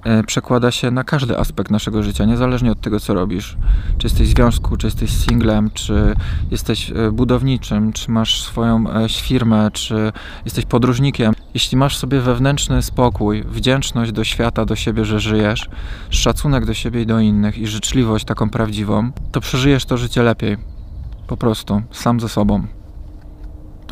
E, 0.03 0.23
przekłada 0.23 0.71
się 0.71 0.91
na 0.91 1.03
każdy 1.03 1.37
aspekt 1.37 1.71
naszego 1.71 2.03
życia, 2.03 2.25
niezależnie 2.25 2.71
od 2.71 2.81
tego, 2.81 2.99
co 2.99 3.13
robisz. 3.13 3.57
Czy 3.97 4.07
jesteś 4.07 4.27
w 4.27 4.31
związku, 4.35 4.77
czy 4.77 4.87
jesteś 4.87 5.11
singlem, 5.11 5.69
czy 5.73 6.13
jesteś 6.51 6.91
e, 6.91 7.11
budowniczym, 7.11 7.93
czy 7.93 8.11
masz 8.11 8.43
swoją 8.43 8.89
e, 8.89 9.09
firmę, 9.09 9.69
czy 9.73 10.11
jesteś 10.45 10.65
podróżnikiem. 10.65 11.33
Jeśli 11.53 11.77
masz 11.77 11.97
sobie 11.97 12.21
wewnętrzny 12.21 12.81
spokój, 12.81 13.43
wdzięczność 13.43 14.11
do 14.11 14.23
świata, 14.23 14.65
do 14.65 14.75
siebie, 14.75 15.05
że 15.05 15.19
żyjesz, 15.19 15.69
szacunek 16.09 16.65
do 16.65 16.73
siebie 16.73 17.01
i 17.01 17.05
do 17.05 17.19
innych 17.19 17.57
i 17.57 17.67
życzliwość 17.67 18.25
taką 18.25 18.49
prawdziwą, 18.49 19.11
to 19.31 19.41
przeżyjesz 19.41 19.85
to 19.85 19.97
życie 19.97 20.23
lepiej. 20.23 20.57
Po 21.27 21.37
prostu, 21.37 21.81
sam 21.91 22.19
ze 22.19 22.29
sobą. 22.29 22.67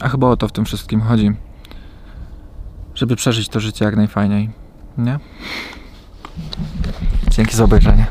A 0.02 0.10
chyba 0.10 0.28
o 0.28 0.38
to 0.38 0.48
w 0.48 0.52
tym 0.52 0.66
wszystkim 0.66 1.02
chodzi. 1.02 1.32
Żeby 2.96 3.16
przeżyć 3.16 3.50
to 3.50 3.60
życie 3.60 3.86
jak 3.86 3.96
najfajniej. 3.96 4.50
Nie? 4.98 5.20
Dzięki 7.30 7.56
za 7.56 7.64
obejrzenie. 7.64 8.08